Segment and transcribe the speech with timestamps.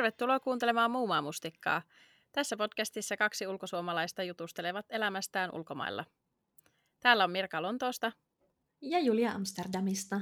[0.00, 1.82] Tervetuloa kuuntelemaan Muumaa mustikkaa.
[2.32, 6.04] Tässä podcastissa kaksi ulkosuomalaista jutustelevat elämästään ulkomailla.
[7.00, 8.12] Täällä on Mirka Lontoosta.
[8.80, 10.20] Ja Julia Amsterdamista.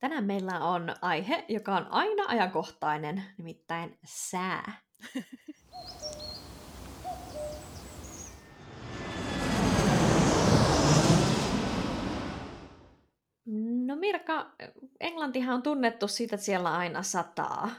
[0.00, 4.72] Tänään meillä on aihe, joka on aina ajankohtainen, nimittäin sää.
[13.86, 14.50] No Mirka,
[15.00, 17.70] Englantihan on tunnettu siitä, että siellä aina sataa.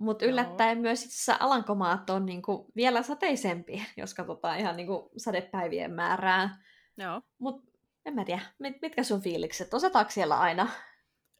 [0.00, 0.82] Mutta yllättäen Joo.
[0.82, 6.64] myös itse Alankomaat on niinku vielä sateisempi, jos katsotaan ihan niinku sadepäivien määrää.
[6.96, 7.22] Joo.
[7.38, 7.70] Mutta
[8.06, 9.74] en mä tiedä, mit, mitkä sun fiilikset?
[9.74, 10.68] Osataanko siellä aina?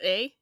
[0.00, 0.40] Ei.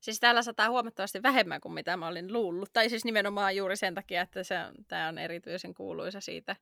[0.00, 2.72] Siis täällä sataa huomattavasti vähemmän kuin mitä mä olin luullut.
[2.72, 6.56] Tai siis nimenomaan juuri sen takia, että se on, tämä on erityisen kuuluisa siitä,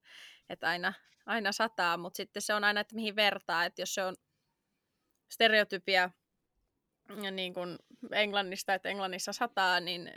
[0.49, 0.93] että aina,
[1.27, 1.97] aina sataa.
[1.97, 3.65] Mutta sitten se on aina, että mihin vertaa.
[3.65, 4.17] Että jos se on
[5.33, 6.11] stereotypia
[7.31, 7.79] niin kuin
[8.13, 10.13] Englannista, että Englannissa sataa, niin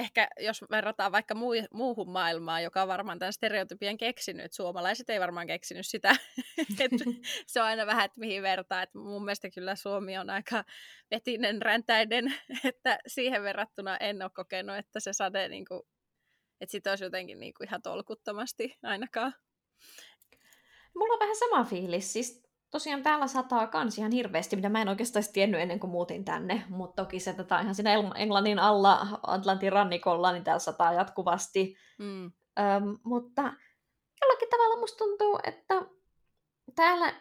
[0.00, 5.20] ehkä jos verrataan vaikka muu, muuhun maailmaan, joka on varmaan tämän stereotypian keksinyt, suomalaiset ei
[5.20, 6.16] varmaan keksinyt sitä,
[6.80, 7.04] että
[7.46, 10.64] se on aina vähän, että mihin vertaa, että mun mielestä kyllä Suomi on aika
[11.10, 12.34] vetinen, räntäinen,
[12.64, 15.82] että siihen verrattuna en ole kokenut, että se sade, niin kuin,
[16.60, 19.34] että sitä olisi jotenkin niin kuin ihan tolkuttomasti ainakaan.
[20.94, 24.88] Mulla on vähän sama fiilis, siis tosiaan täällä sataa kans ihan hirveästi, mitä mä en
[24.88, 29.72] oikeastaan tiennyt ennen kuin muutin tänne, mutta toki se tätä ihan siinä Englannin alla Atlantin
[29.72, 31.76] rannikolla, niin täällä sataa jatkuvasti.
[31.98, 32.24] Mm.
[32.24, 33.42] Öm, mutta
[34.20, 35.82] jollakin tavalla musta tuntuu, että
[36.74, 37.12] täällä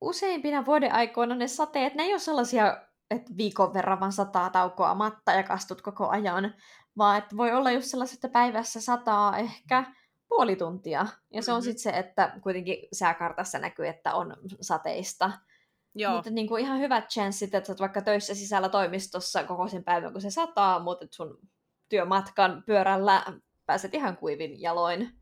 [0.00, 4.94] useimpina vuoden aikoina ne sateet, ne ei ole sellaisia, että viikon verran vaan sataa taukoa
[4.94, 6.54] matta ja kastut koko ajan,
[6.98, 9.84] vaan että voi olla just sellaiset, että päivässä sataa ehkä
[10.28, 11.06] puoli tuntia.
[11.32, 11.64] Ja se on mm-hmm.
[11.64, 15.30] sitten se, että kuitenkin sääkartassa näkyy, että on sateista.
[15.94, 16.14] Joo.
[16.14, 20.12] Mutta niin kuin ihan hyvät chanssit, että olet vaikka töissä sisällä toimistossa koko sen päivän,
[20.12, 21.38] kun se sataa, mutta sun
[21.88, 23.24] työmatkan pyörällä
[23.66, 25.12] pääset ihan kuivin jaloin.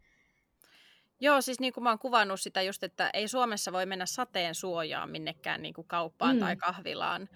[1.20, 4.54] Joo, siis niin kuin mä oon kuvannut sitä just, että ei Suomessa voi mennä sateen
[4.54, 6.41] suojaan minnekään niin kuin kauppaan mm.
[6.41, 7.28] tai kahvilaan,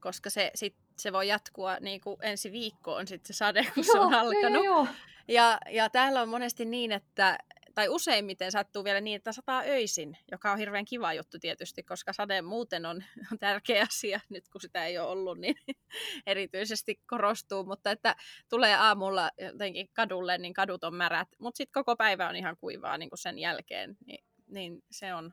[0.00, 3.92] koska se, sit, se voi jatkua niin kuin ensi viikkoon sitten se sade, kun joo,
[3.92, 4.64] se on alkanut.
[4.64, 4.86] Joo, joo.
[5.28, 7.38] Ja, ja täällä on monesti niin, että
[7.74, 12.12] tai useimmiten sattuu vielä niin, että sataa öisin, joka on hirveän kiva juttu tietysti, koska
[12.12, 15.56] sade muuten on, on tärkeä asia, nyt kun sitä ei ole ollut, niin
[16.26, 18.16] erityisesti korostuu, mutta että
[18.48, 22.98] tulee aamulla jotenkin kadulle, niin kadut on märät, mutta sitten koko päivä on ihan kuivaa
[22.98, 25.32] niin kuin sen jälkeen, niin, niin se on,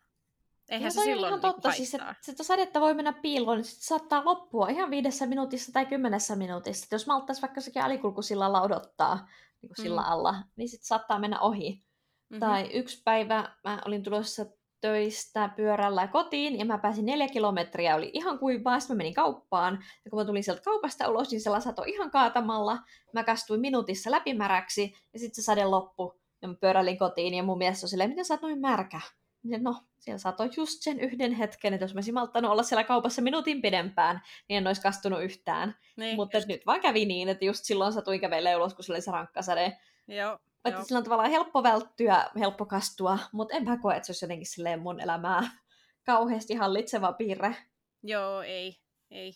[0.70, 3.66] Eihän no, se silloin ihan totta, niin siis, että, että sadetta voi mennä piiloon, niin
[3.66, 6.84] sitten saattaa loppua ihan viidessä minuutissa tai kymmenessä minuutissa.
[6.86, 9.28] Että jos malttaisi vaikka sekin alikulkusillalla odottaa,
[9.62, 10.08] niin kuin sillä mm.
[10.08, 11.72] alla, niin sitten saattaa mennä ohi.
[11.72, 12.40] Mm-hmm.
[12.40, 14.46] Tai yksi päivä mä olin tulossa
[14.82, 19.84] töistä pyörällä kotiin ja mä pääsin neljä kilometriä, oli ihan kuivaa, sitten mä menin kauppaan
[20.06, 22.78] ja kun mä tulin sieltä kaupasta ulos, niin se sato ihan kaatamalla,
[23.14, 27.58] mä kastuin minuutissa läpimäräksi ja sitten se sade loppu ja mä pyöräilin kotiin ja mun
[27.58, 29.02] mies on silleen, miten sä oot noin märkä?
[29.44, 33.22] No, siellä satoi just sen yhden hetken, että jos mä olisin malttanut olla siellä kaupassa
[33.22, 35.76] minuutin pidempään, niin en olisi kastunut yhtään.
[35.98, 39.02] Niin, Mutta nyt vaan kävi niin, että just silloin satuin kävelemään ulos, kun se oli
[39.02, 39.78] se rankkasade.
[40.08, 40.40] Joo.
[40.66, 44.48] Että sillä on tavallaan helppo välttyä, helppo kastua, mutta enpä koe, että se olisi jotenkin
[44.48, 45.42] silleen mun elämää
[46.06, 47.56] kauheasti hallitseva piirre.
[48.04, 48.78] Joo, ei,
[49.12, 49.34] ei.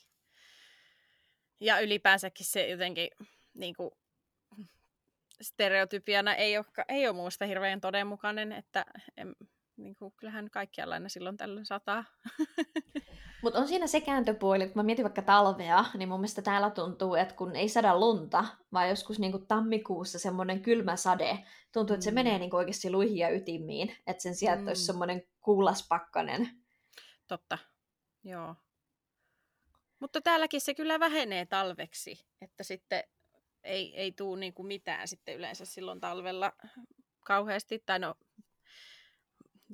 [1.60, 3.10] Ja ylipäänsäkin se jotenkin
[3.54, 3.92] niin kuin,
[5.42, 8.86] stereotypiana ei ole, ei ole muusta hirveän todenmukainen, että
[9.18, 9.36] en,
[9.78, 12.04] niin kuin, kyllähän kaikkialla aina silloin tällöin sataa.
[13.44, 16.70] Mutta on siinä se kääntöpuoli, että kun mä mietin vaikka talvea, niin mun mielestä täällä
[16.70, 21.94] tuntuu, että kun ei sada lunta, vaan joskus niin kuin tammikuussa semmoinen kylmä sade, tuntuu,
[21.94, 22.16] että se mm.
[22.16, 24.86] menee niin kuin oikeasti luihin ja ytimiin, että sen sijaan, että olisi mm.
[24.86, 26.50] semmoinen kuulaspakkanen.
[27.28, 27.58] Totta,
[28.24, 28.56] joo.
[30.00, 33.04] Mutta täälläkin se kyllä vähenee talveksi, että sitten
[33.64, 36.54] ei, ei tule niin kuin mitään sitten yleensä silloin talvella
[37.26, 38.16] kauheasti, tai no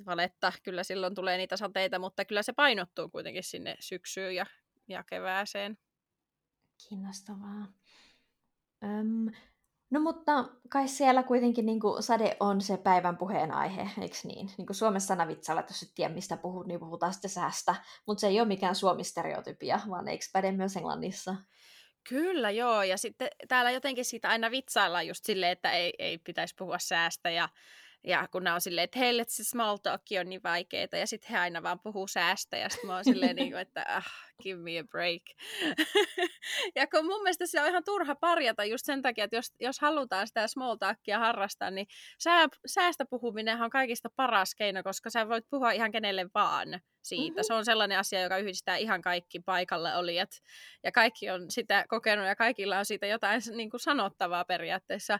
[0.06, 4.46] valetta, kyllä silloin tulee niitä sateita, mutta kyllä se painottuu kuitenkin sinne syksyyn ja,
[4.88, 5.78] ja kevääseen.
[6.88, 7.66] Kiinnostavaa.
[8.84, 9.34] Öm,
[9.90, 14.50] no mutta kai siellä kuitenkin niin kuin sade on se päivän puheenaihe, eikö niin?
[14.58, 17.74] niin kuin Suomessa aina vitsalla, että jos et tiedä mistä puhut, niin puhutaan sitten säästä.
[18.06, 21.34] Mutta se ei ole mikään suomistereotypia, vaan eikö päde myös Englannissa?
[22.08, 26.54] Kyllä joo, ja sitten täällä jotenkin siitä aina vitsaillaan just silleen, että ei, ei pitäisi
[26.58, 27.48] puhua säästä ja
[28.04, 31.30] Ja kun ne on silleen, että heille se small talk on niin vaikeeta, ja sitten
[31.30, 34.06] he aina vaan puhuu säästä, ja sitten mä oon silleen, niin kuin, että ah,
[34.42, 35.22] give me a break.
[36.76, 39.80] ja kun mun mielestä se on ihan turha parjata just sen takia, että jos, jos
[39.80, 41.86] halutaan sitä small talkia harrastaa, niin
[42.18, 47.32] sää, säästä puhuminen on kaikista paras keino, koska sä voit puhua ihan kenelle vaan siitä.
[47.32, 47.46] Mm-hmm.
[47.46, 50.30] Se on sellainen asia, joka yhdistää ihan kaikki paikalle olijat,
[50.84, 55.18] ja kaikki on sitä kokenut, ja kaikilla on siitä jotain niin kuin sanottavaa periaatteessa.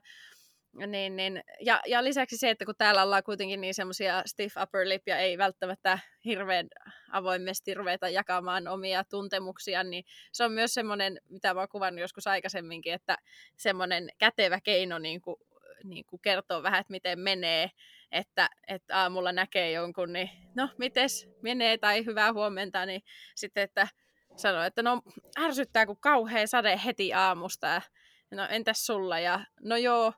[0.87, 1.43] Niin, niin.
[1.61, 5.19] Ja, ja lisäksi se, että kun täällä ollaan kuitenkin niin semmoisia stiff upper lip ja
[5.19, 6.69] ei välttämättä hirveän
[7.11, 12.27] avoimesti ruveta jakamaan omia tuntemuksia, niin se on myös semmoinen, mitä mä oon kuvannut joskus
[12.27, 13.17] aikaisemminkin, että
[13.57, 15.37] semmoinen kätevä keino niin kuin,
[15.85, 17.71] niin kuin kertoo vähän, että miten menee,
[18.13, 23.03] että, että aamulla näkee jonkun, niin no, mites menee tai hyvää huomenta, niin
[23.35, 23.89] sitten, että
[24.37, 25.03] sanoo, että no
[25.39, 27.83] ärsyttää kuin kauhea sade heti aamusta ja
[28.31, 30.13] no entäs sulla ja no joo,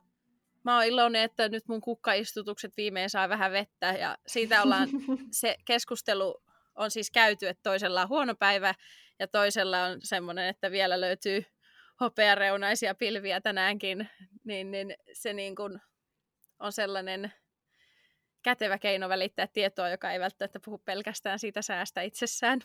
[0.65, 4.89] mä oon iloinen, että nyt mun kukkaistutukset viimein saa vähän vettä ja siitä ollaan,
[5.31, 6.43] se keskustelu
[6.75, 8.75] on siis käyty, että toisella on huono päivä
[9.19, 11.45] ja toisella on semmoinen, että vielä löytyy
[12.01, 14.09] hopeareunaisia pilviä tänäänkin,
[14.45, 15.81] niin, niin se niin kuin
[16.59, 17.33] on sellainen
[18.43, 22.61] kätevä keino välittää tietoa, joka ei välttämättä puhu pelkästään siitä säästä itsessään.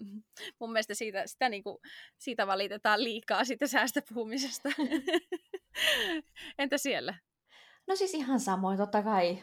[0.60, 1.78] Mun mielestä siitä, sitä niin kuin,
[2.18, 4.68] siitä valitetaan liikaa siitä säästä puhumisesta.
[6.58, 7.14] Entä siellä?
[7.88, 9.38] No siis ihan samoin, totta kai,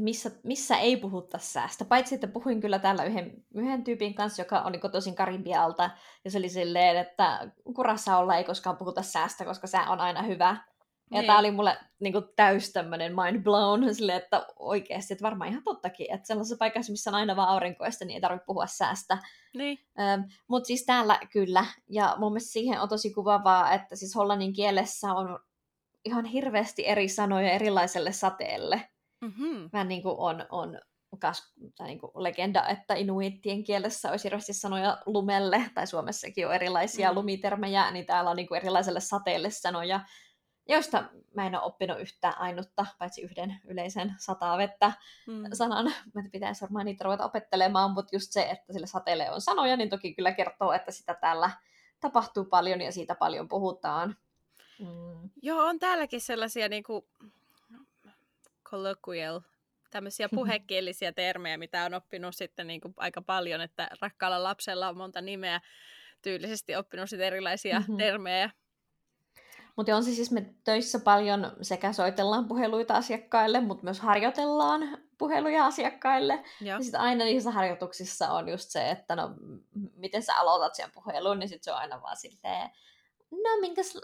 [0.00, 1.84] missä, missä ei puhuta säästä.
[1.84, 5.90] Paitsi, että puhuin kyllä täällä yhden, yhden tyypin kanssa, joka oli kotoisin Karimbialta,
[6.24, 10.22] ja se oli silleen, että kurassa olla ei koskaan puhuta säästä, koska sää on aina
[10.22, 10.56] hyvä.
[11.10, 11.26] Ja niin.
[11.26, 15.62] tämä oli mulle niin kuin, täys tämmöinen mind blown, silleen, että oikeasti, että varmaan ihan
[15.62, 19.18] tottakin, että sellaisessa paikassa, missä on aina vaan aurinkoista, niin ei tarvitse puhua säästä.
[19.54, 19.78] Niin.
[20.48, 25.12] Mutta siis täällä kyllä, ja mun mielestä siihen on tosi kuvavaa, että siis hollannin kielessä
[25.12, 25.38] on
[26.04, 28.88] ihan hirveästi eri sanoja erilaiselle sateelle.
[29.20, 29.70] Mm-hmm.
[29.72, 30.80] Vähän niin kuin on, on
[31.18, 36.54] kas, tai niin kuin legenda, että inuittien kielessä olisi hirveästi sanoja lumelle, tai Suomessakin on
[36.54, 37.14] erilaisia mm.
[37.14, 40.00] lumitermejä, niin täällä on niin kuin erilaiselle sateelle sanoja,
[40.68, 41.04] joista
[41.34, 44.92] mä en ole oppinut yhtään ainutta, paitsi yhden yleisen sataa vettä
[45.26, 45.44] mm.
[45.52, 45.92] sanan.
[46.14, 49.90] Mä pitäisi varmaan niitä ruveta opettelemaan, mutta just se, että sille sateelle on sanoja, niin
[49.90, 51.50] toki kyllä kertoo, että sitä täällä
[52.00, 54.16] tapahtuu paljon ja siitä paljon puhutaan.
[54.82, 55.30] Mm.
[55.42, 57.04] Joo, on täälläkin sellaisia niin kuin
[58.64, 59.40] colloquial,
[59.90, 64.96] tämmöisiä puhekielisiä termejä, mitä on oppinut sitten niin kuin aika paljon, että rakkaalla lapsella on
[64.96, 65.60] monta nimeä,
[66.22, 67.96] tyylisesti oppinut sitten erilaisia mm-hmm.
[67.96, 68.50] termejä.
[69.76, 75.66] Mutta on se siis me töissä paljon sekä soitellaan puheluita asiakkaille, mutta myös harjoitellaan puheluja
[75.66, 76.44] asiakkaille.
[76.60, 79.30] Ja, Ja sitten aina niissä harjoituksissa on just se, että no,
[79.96, 82.70] miten sä aloitat sen puhelun, niin sitten se on aina vaan silleen,
[83.32, 83.98] no minkäs,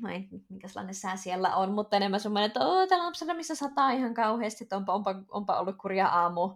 [0.00, 4.14] no ei, minkäslainen sää siellä on, mutta enemmän semmoinen, että oo, täällä Amsterdamissa sataa ihan
[4.14, 6.50] kauheasti, että onpa, onpa, onpa ollut kurja aamu.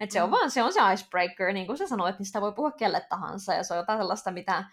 [0.00, 0.30] Että se on mm.
[0.30, 3.54] vaan, se on se icebreaker, niin kuin sä sanoit, niin sitä voi puhua kelle tahansa,
[3.54, 4.64] ja se on jotain sellaista, mitä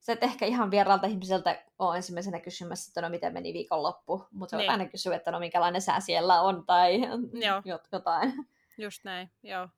[0.00, 4.50] sä et ehkä ihan vieraalta ihmiseltä ole ensimmäisenä kysymässä, että no miten meni viikonloppu, mutta
[4.50, 4.70] se niin.
[4.70, 7.00] aina kysyä, että no minkälainen sää siellä on, tai
[7.46, 7.62] Joo.
[7.92, 8.32] jotain.
[8.78, 9.68] Just näin, joo.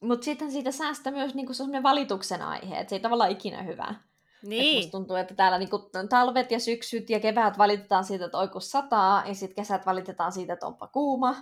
[0.00, 3.94] Mutta sitten siitä säästä myös niinku sellainen valituksen aihe, että se ei tavallaan ikinä hyvä.
[4.42, 4.84] Niin.
[4.84, 9.22] Et tuntuu, että täällä niinku talvet ja syksyt ja kevät valitetaan siitä, että oiku sataa,
[9.26, 11.36] ja sitten kesät valitetaan siitä, että onpa kuuma,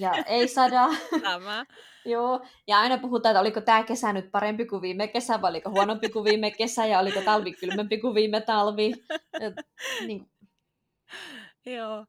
[0.00, 0.88] ja ei sada.
[1.22, 1.64] Tämä.
[2.04, 5.70] Joo, ja aina puhutaan, että oliko tämä kesä nyt parempi kuin viime kesä, vai oliko
[5.70, 8.94] huonompi kuin viime kesä, ja oliko talvi kylmempi kuin viime talvi.
[9.40, 9.54] Et,
[10.06, 10.30] niin.
[11.66, 12.06] Joo.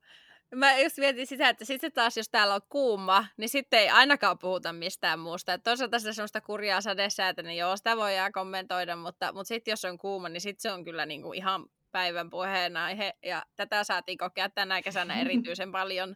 [0.55, 4.39] Mä just mietin sitä, että sitten taas jos täällä on kuuma, niin sitten ei ainakaan
[4.39, 5.53] puhuta mistään muusta.
[5.53, 9.85] Et toisaalta sitä semmoista kurjaa sadesäätä, niin joo, sitä voidaan kommentoida, mutta, mutta sitten jos
[9.85, 13.13] on kuuma, niin sitten se on kyllä niinku ihan päivän puheenaihe.
[13.25, 16.15] Ja tätä saatiin kokea tänä kesänä erityisen paljon.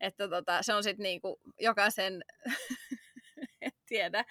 [0.00, 2.24] Että tota, se on sitten niinku jokaisen,
[3.62, 4.24] en tiedä,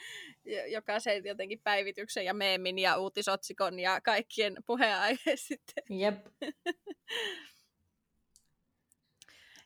[0.67, 5.83] jokaisen jotenkin päivityksen ja meemin ja uutisotsikon ja kaikkien puheenaihe sitten.
[5.89, 6.25] Jep.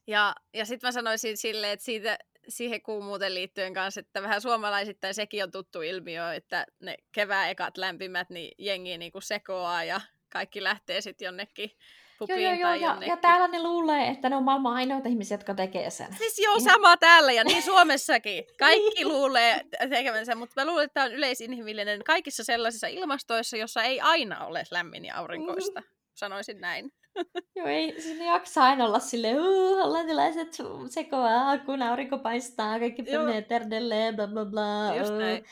[0.09, 5.13] Ja, ja sitten mä sanoisin silleen, että siitä, siihen kuumuuteen liittyen kanssa, että vähän suomalaisittain
[5.13, 10.63] sekin on tuttu ilmiö, että ne kevään ekat lämpimät, niin jengi niinku sekoaa ja kaikki
[10.63, 11.71] lähtee sitten jonnekin
[12.19, 15.09] pupiin joo, joo, tai joo, ja, ja täällä ne luulee, että ne on maailman ainoita
[15.09, 16.15] ihmisiä, jotka tekee sen.
[16.17, 18.43] Siis joo, sama täällä ja niin Suomessakin.
[18.59, 24.01] Kaikki luulee tekevänsä, mutta mä luulen, että tämä on yleisinhimillinen kaikissa sellaisissa ilmastoissa, jossa ei
[24.01, 25.79] aina ole lämmin ja aurinkoista.
[25.79, 25.95] Mm-hmm.
[26.13, 26.91] Sanoisin näin.
[27.55, 30.57] Joo, ei sinne jaksa aina olla silleen, uh, hollantilaiset
[30.89, 34.95] sekoaa, kun aurinko paistaa, kaikki menee terdelleen, bla bla bla.
[34.95, 35.45] Just näin.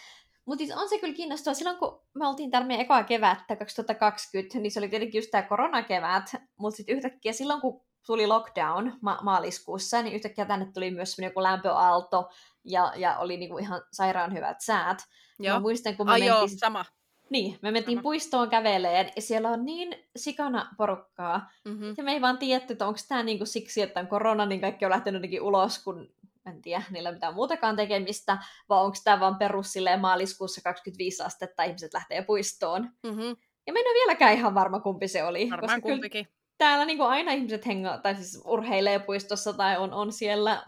[0.46, 1.54] Mutta siis on se kyllä kiinnostavaa.
[1.54, 5.44] Silloin kun me oltiin täällä meidän ekoa kevättä 2020, niin se oli tietenkin just tämä
[5.44, 11.12] koronakevät, mutta sitten yhtäkkiä silloin kun tuli lockdown ma- maaliskuussa, niin yhtäkkiä tänne tuli myös
[11.12, 12.30] semmoinen joku lämpöaalto,
[12.66, 14.98] ja, ja oli niinku ihan sairaan hyvät säät.
[15.40, 15.56] Joo.
[15.56, 16.38] Mä muistan, kun me Ai mentiin...
[16.38, 16.86] joo, sama.
[17.30, 18.04] Niin, me mentiin Sama.
[18.04, 21.94] puistoon käveleen, ja siellä on niin sikana porukkaa, Mm-hmm.
[21.98, 24.86] ja me ei vaan tiedetty, että onko tämä niinku siksi, että on korona, niin kaikki
[24.86, 26.10] on lähtenyt jotenkin ulos, kun
[26.46, 28.38] en tiedä, niillä ei mitään muutakaan tekemistä,
[28.70, 32.82] vai onko tämä vaan perus silleen maaliskuussa 25 astetta, ihmiset lähtee puistoon.
[33.04, 33.36] Mm-hmm.
[33.68, 35.50] Ja mä en ole vieläkään ihan varma, kumpi se oli.
[35.50, 36.28] Varmaan koska kyllä kumpikin.
[36.58, 40.64] täällä niinku aina ihmiset hengaa, tai siis urheilee puistossa tai on, on siellä.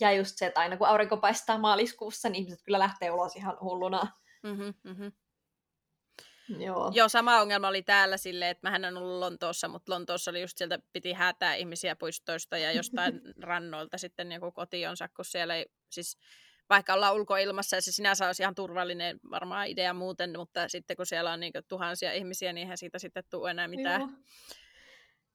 [0.00, 3.56] Ja just se, että aina kun aurinko paistaa maaliskuussa, niin ihmiset kyllä lähtee ulos ihan
[3.60, 4.06] hulluna.
[4.42, 4.74] Mm-hmm.
[4.84, 5.12] Mm-hmm.
[6.58, 6.90] Joo.
[6.94, 10.58] Joo, sama ongelma oli täällä silleen, että mähän en ollut Lontoossa, mutta Lontoossa oli just
[10.58, 16.18] sieltä, piti häätää ihmisiä puistoista ja jostain rannoilta sitten niin kotionsa, kun siellä ei, siis
[16.70, 21.06] vaikka ollaan ulkoilmassa ja se sinänsä olisi ihan turvallinen varmaan idea muuten, mutta sitten kun
[21.06, 24.00] siellä on niin tuhansia ihmisiä, niin eihän siitä sitten tule enää mitään.
[24.00, 24.10] Joo.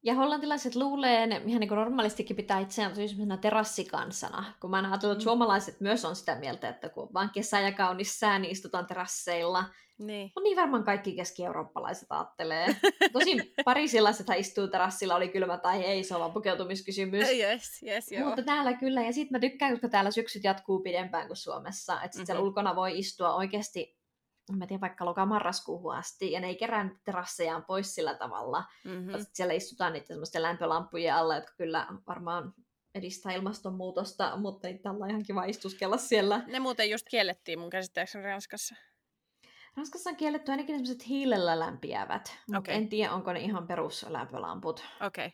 [0.03, 4.53] Ja hollantilaiset luulee, ne ihan niin normaalistikin pitää itseään tosi semmoisena terassikansana.
[4.61, 5.23] Kun mä ajatellut, että Mm.
[5.23, 8.85] suomalaiset myös on sitä mieltä, että kun on vaan kesä ja kaunis sää, niin istutaan
[8.87, 9.63] terasseilla.
[9.99, 10.31] Niin.
[10.35, 12.67] No niin varmaan kaikki keski-eurooppalaiset ajattelee.
[13.13, 17.29] Tosin parisilaisethan istuu terassilla, oli kylmä tai ei, se on vaan pukeutumiskysymys.
[17.29, 18.25] Yes, yes, joo.
[18.25, 21.93] Mutta täällä kyllä, ja sitten mä tykkään, koska täällä syksyt jatkuu pidempään kuin Suomessa.
[21.93, 22.47] Että sitten siellä Mhm.
[22.47, 23.99] ulkona voi istua oikeasti,
[24.57, 28.63] mä tiedän, vaikka loka-marraskuuhun asti, ja ne ei kerää niitä terassejaan pois sillä tavalla.
[28.85, 29.01] Mm-hmm.
[29.05, 29.11] Mm.
[29.11, 32.53] Sitten siellä istutaan niiden semmoisten lämpölampujen alla, jotka kyllä varmaan
[32.95, 36.43] edistää ilmastonmuutosta, mutta ei tällä ihan kiva istuskella siellä.
[36.47, 38.75] Ne muuten just kiellettiin mun käsittääkseni Ranskassa.
[39.77, 42.75] Ranskassa on kielletty ainakin semmoiset hiilellä lämpiävät, Okei.
[42.75, 45.33] en tiedä, onko ne ihan peruslämpölamput, Okei.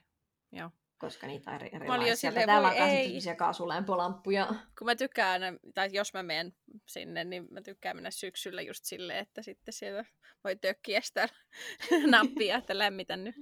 [0.53, 0.69] Okay.
[0.97, 2.15] koska niitä on eri, erilaisia.
[2.15, 4.45] silleen, Täällä on myös kaasulämpölamppuja.
[4.79, 5.41] kun mä tykkään
[5.73, 6.53] tai jos mä menen
[6.85, 10.05] sinne, niin mä tykkään mennä syksyllä just silleen, että sitten siellä
[10.43, 11.29] voi tökkiä sitä
[12.11, 13.35] nappia, että lämmitän nyt.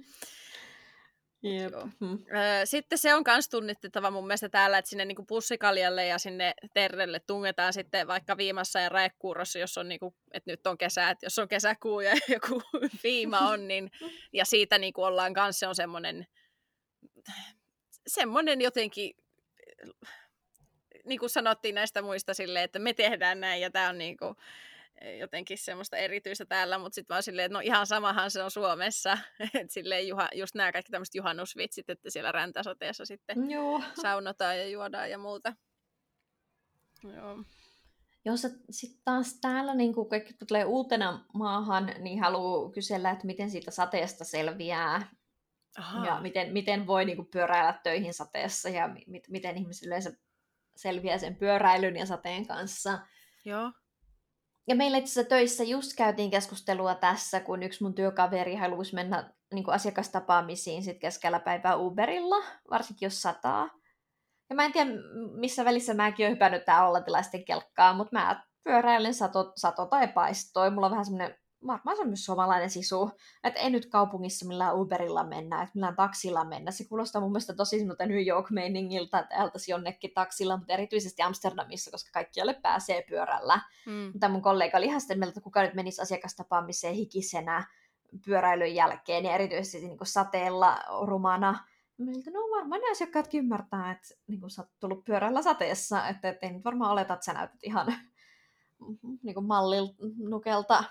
[1.44, 1.72] Jep.
[1.72, 1.88] joo.
[2.00, 2.18] Hmm.
[2.36, 6.54] Öö, Sitten se on myös tunnistettava mun mielestä täällä, että sinne niinku pussikaljalle ja sinne
[6.74, 11.26] terrelle tungetaan sitten vaikka viimassa ja raekuurossa, jos on niinku, että nyt on kesä, että
[11.26, 12.62] jos on kesäkuu ja joku
[13.04, 13.90] viima on, niin,
[14.32, 16.26] ja siitä niinku ollaan kanssa, se on semmoinen,
[18.06, 19.14] semmoinen jotenkin,
[21.04, 24.36] niin kuin sanottiin näistä muista silleen, että me tehdään näin ja tämä on niinku,
[25.18, 29.18] jotenkin semmoista erityistä täällä, mutta sitten vaan silleen, että no ihan samahan se on Suomessa.
[29.60, 33.82] että silleen juha, just nämä kaikki tämmöiset juhannusvitsit, että siellä räntäsateessa sitten Joo.
[34.02, 35.52] saunotaan ja juodaan ja muuta.
[37.16, 37.44] Joo.
[38.24, 43.50] Jos sitten taas täällä niin kun kaikki tulee uutena maahan, niin haluaa kysellä, että miten
[43.50, 45.08] siitä sateesta selviää
[45.78, 46.06] Aha.
[46.06, 50.12] ja miten, miten voi niin kuin pyöräillä töihin sateessa ja mi- miten ihmisille yleensä
[50.76, 52.98] selviää sen pyöräilyn ja sateen kanssa.
[53.44, 53.72] Joo.
[54.66, 59.32] Ja meillä itse asiassa töissä just käytiin keskustelua tässä, kun yksi mun työkaveri halusi mennä
[59.54, 63.70] niin kuin asiakastapaamisiin sit keskellä päivää Uberilla, varsinkin jos sataa.
[64.50, 64.90] Ja mä en tiedä,
[65.34, 70.70] missä välissä mäkin olen hypännyt tää hollantilaisten kelkkaa, mutta mä pyöräilen sato, sato tai paistoi.
[70.70, 73.10] Mulla on vähän semmoinen, varmaan se on myös suomalainen sisu,
[73.44, 76.70] että ei nyt kaupungissa millään Uberilla mennä, että millään taksilla mennä.
[76.70, 81.90] Se kuulostaa mun mielestä tosi semmoilta New York-meiningiltä, että ältäisi jonnekin taksilla, mutta erityisesti Amsterdamissa,
[81.90, 83.60] koska kaikkialle pääsee pyörällä.
[83.86, 84.10] Mm.
[84.12, 87.64] Mutta mun kollega oli ihan sitä mieltä, että kuka nyt menisi asiakastapaamiseen hikisenä
[88.24, 91.58] pyöräilyn jälkeen ja erityisesti niin kuin sateella rumana.
[91.98, 96.28] Mä no varmaan ne asiakkaatkin ymmärtää, että niin kuin sä oot tullut pyöräillä sateessa, että,
[96.28, 97.86] että ei nyt varmaan oleta, että sä näytät ihan
[99.22, 100.84] niin kuin mallinukelta.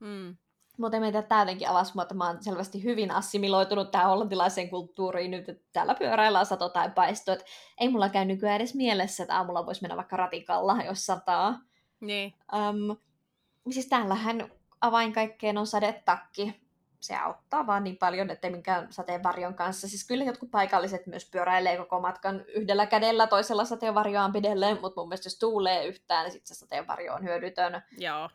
[0.00, 0.36] Mm.
[0.78, 5.30] Mutta meitä tämä jotenkin avasi mua, että mä oon selvästi hyvin assimiloitunut tähän hollantilaiseen kulttuuriin
[5.30, 7.32] nyt, että täällä pyöräillään sato tai paisto.
[7.32, 7.44] Et
[7.80, 11.60] ei mulla käy nykyään edes mielessä, että aamulla voisi mennä vaikka ratikalla, jos sataa.
[12.00, 12.34] Niin.
[12.52, 12.96] Um,
[13.70, 14.50] siis täällähän
[14.80, 16.60] avain kaikkeen on sadetakki.
[17.00, 19.88] Se auttaa vaan niin paljon, ettei minkään sateenvarjon kanssa.
[19.88, 25.08] Siis kyllä jotkut paikalliset myös pyöräilee koko matkan yhdellä kädellä, toisella sateenvarjoaan pidelleen, mutta mun
[25.08, 27.82] mielestä jos tuulee yhtään, niin sitten se sateenvarjo on hyödytön.
[27.98, 28.28] Joo.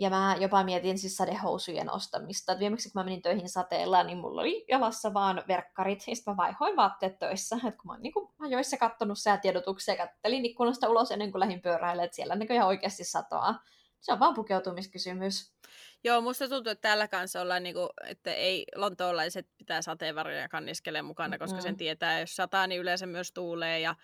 [0.00, 2.52] Ja mä jopa mietin siis sadehousujen ostamista.
[2.52, 6.32] Et viimeksi kun mä menin töihin sateella, niin mulla oli jalassa vaan verkkarit, ja sitten
[6.32, 7.56] mä vaihoin vaatteet töissä.
[7.56, 12.04] Et kun mä oon niin ajoissa kattonut säätiedotuksia kattelin ikkunasta ulos ennen kuin lähdin pyöräille,
[12.04, 13.54] että siellä näköjään oikeasti satoa.
[14.00, 15.52] Se on vaan pukeutumiskysymys.
[16.04, 21.38] Joo, musta tuntuu, että täällä kanssa ollaan, niinku, että ei lontoolaiset pitää sateenvarjoja kanniskele mukana,
[21.38, 21.62] koska Mm-mm.
[21.62, 23.80] sen tietää, jos sataa, niin yleensä myös tuulee.
[23.80, 23.94] Ja,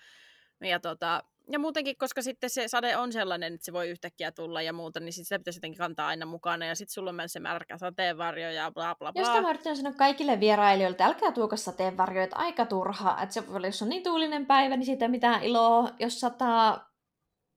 [0.60, 4.62] ja, tota, ja muutenkin, koska sitten se sade on sellainen, että se voi yhtäkkiä tulla
[4.62, 6.66] ja muuta, niin sit sitä pitäisi jotenkin kantaa aina mukana.
[6.66, 9.22] Ja sitten sulla on myös se märkä sateenvarjo ja bla bla bla.
[9.22, 13.22] Josta mä yritän sanoa kaikille vierailijoille, että älkää tuoko sateenvarjoja, aika turha.
[13.22, 15.90] Että se, jos on niin tuulinen päivä, niin siitä ei mitään iloa.
[15.98, 16.90] Jos sataa,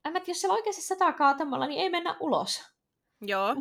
[0.06, 2.62] en mä tiedä, jos siellä oikeasti sataa kaatamalla, niin ei mennä ulos.
[3.22, 3.56] Joo.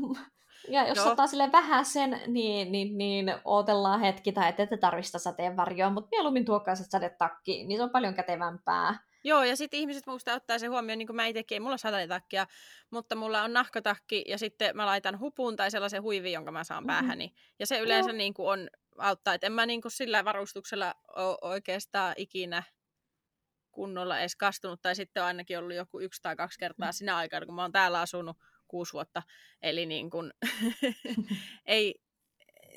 [0.68, 1.06] Ja jos Joo.
[1.06, 6.44] sataa sille vähän sen, niin, niin, niin odotellaan hetki tai ette tarvista sateenvarjoa, mutta mieluummin
[6.44, 8.98] tuokaa se sadetakki, niin se on paljon kätevämpää.
[9.28, 11.78] Joo, ja sitten ihmiset muista ottaa se huomioon, niin kuin mä itsekin, ei mulla ole
[11.78, 12.46] sateentakkia,
[12.90, 16.82] mutta mulla on nahkatakki, ja sitten mä laitan hupun tai sellaisen huivin, jonka mä saan
[16.82, 16.86] Mhm.
[16.86, 17.34] päähäni.
[17.58, 18.68] Ja se yleensä niin kuin on,
[18.98, 22.62] auttaa, että en mä niin kuin sillä varustuksella ole oikeastaan ikinä
[23.72, 27.46] kunnolla edes kastunut, tai sitten on ainakin ollut joku yksi tai kaksi kertaa sinä aikana,
[27.46, 28.36] kun mä oon täällä asunut
[28.68, 29.22] kuusi vuotta.
[29.62, 30.32] Eli niin kuin,
[31.66, 31.94] ei,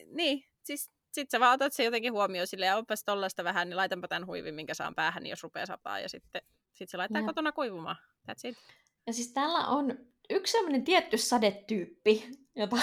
[0.05, 3.77] niin, siis sit sä vaan otat se jotenkin huomioon silleen, ja onpas tollaista vähän, niin
[3.77, 6.41] laitanpa tämän huivin, minkä saan päähän, jos rupeaa sataa, ja sitten
[6.73, 7.27] sit se laittaa Jep.
[7.27, 7.95] kotona kuivumaan.
[8.31, 8.57] That's it.
[9.07, 9.97] Ja siis täällä on
[10.29, 12.77] yksi sellainen tietty sadetyyppi, jota,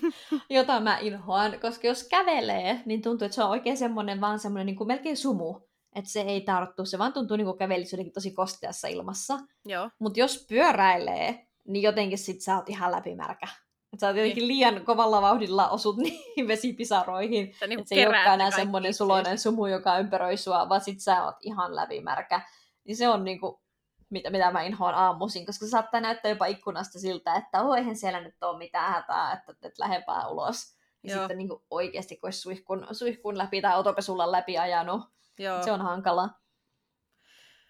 [0.50, 4.66] jota mä inhoan, koska jos kävelee, niin tuntuu, että se on oikein semmoinen vaan semmoinen
[4.66, 5.60] niin kuin melkein sumu.
[5.94, 9.38] Että se ei tarttu, se vaan tuntuu niin kuin kävelisi jotenkin tosi kosteassa ilmassa.
[9.64, 13.46] Joo, Mutta jos pyöräilee, niin jotenkin sit sä oot ihan läpimärkä.
[13.92, 17.44] Et sä jotenkin liian kovalla vauhdilla osut niihin vesipisaroihin.
[17.48, 21.36] Että se ei olekaan enää semmoinen suloinen sumu, joka ympäröi sua, vaan sit sä oot
[21.40, 22.40] ihan läpimärkä.
[22.84, 23.62] Niin se on niinku,
[24.10, 27.96] mitä, mitä mä inhoan aamuisin, koska se saattaa näyttää jopa ikkunasta siltä, että oh, eihän
[27.96, 30.76] siellä nyt ole mitään hätää, että et lähempää ulos.
[31.02, 31.18] Ja Joo.
[31.18, 35.02] sitten niinku oikeasti, kun olisi suihkun, suihkun läpi tai autopesulla läpi ajanut,
[35.38, 35.62] Joo.
[35.62, 36.28] se on hankala.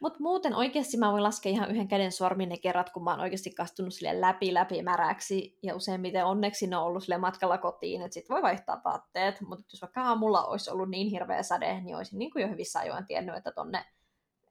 [0.02, 3.20] Mutta muuten oikeasti mä voin laskea ihan yhden käden sormin ne kerrat, kun mä oon
[3.20, 5.58] oikeasti kastunut sille läpi läpi märäksi.
[5.62, 9.40] Ja useimmiten onneksi ne on ollut sille matkalla kotiin, että sit voi vaihtaa vaatteet.
[9.40, 12.78] Mutta jos vaikka aamulla olisi ollut niin hirveä sade, niin olisin niin kuin jo hyvissä
[12.78, 13.84] ajoin tiennyt, että tonne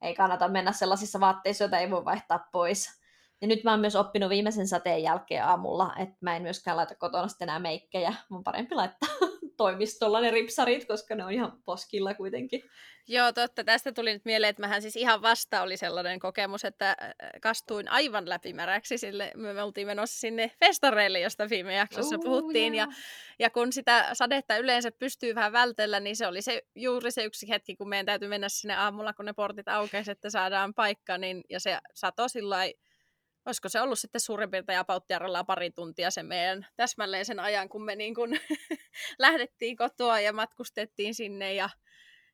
[0.02, 3.02] ei kannata mennä sellaisissa vaatteissa, joita ei voi vaihtaa pois.
[3.42, 6.96] Ja nyt mä oon myös oppinut viimeisen sateen jälkeen aamulla, että mä en myöskään laita
[6.96, 8.14] kotona sitten enää meikkejä.
[8.30, 9.10] Mun parempi laittaa
[9.62, 12.64] toimistolla ne ripsarit, koska ne on ihan poskilla kuitenkin.
[13.08, 13.64] Joo, totta.
[13.64, 17.92] Tästä tuli nyt mieleen, että mähän siis ihan vasta oli sellainen kokemus, että äh, kastuin
[17.92, 18.98] aivan läpimäräksi.
[18.98, 22.76] Sille me oltiin menossa sinne festareille, josta viime jaksossa Uu, puhuttiin.
[22.76, 22.88] Ja,
[23.40, 27.50] ja kun sitä sadetta yleensä pystyy vähän vältellä, niin se oli se, juuri se yksi
[27.50, 31.18] hetki, kun meidän täytyy mennä sinne aamulla, kun ne portit aukeisi, että saadaan paikka.
[31.18, 32.91] Niin, ja se sato sillä lailla
[33.46, 37.84] olisiko se ollut sitten suurin piirtein apauttiaralla pari tuntia sen meidän täsmälleen sen ajan, kun
[37.84, 38.40] me niin kuin
[39.20, 41.70] lähdettiin kotoa ja matkustettiin sinne ja,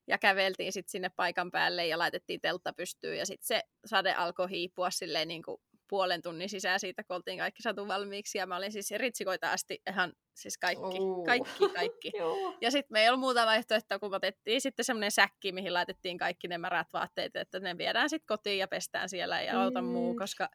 [0.07, 4.49] ja käveltiin sitten sinne paikan päälle ja laitettiin teltta pystyyn ja sitten se sade alkoi
[4.49, 5.57] hiipua silleen niin kuin
[5.89, 9.81] puolen tunnin sisään siitä, kun oltiin kaikki satu valmiiksi ja mä olin siis ritsikoita asti
[9.89, 11.25] ihan siis kaikki, Uu.
[11.25, 12.11] kaikki, kaikki.
[12.61, 16.47] Ja sitten me ei ollut muuta vaihtoehtoa, kun otettiin sitten semmoinen säkki, mihin laitettiin kaikki
[16.47, 20.17] ne märät vaatteet, että ne viedään sitten kotiin ja pestään siellä ja auta muu, Mm.
[20.17, 20.49] koska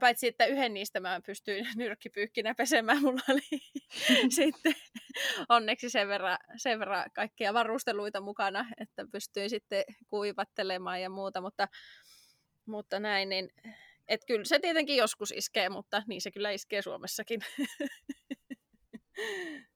[0.00, 3.40] paitsi että yhden niistä mä pystyin nyrkkipyykkinä pesemään, mulla oli
[4.40, 4.74] sitten
[5.48, 11.68] onneksi sen verran, sen verran kaikkia varusteluita mukana, että pystyin sitten kuivattelemaan ja muuta, mutta,
[12.66, 13.50] mutta näin, niin
[14.08, 17.40] et kyllä se tietenkin joskus iskee, mutta niin se kyllä iskee Suomessakin.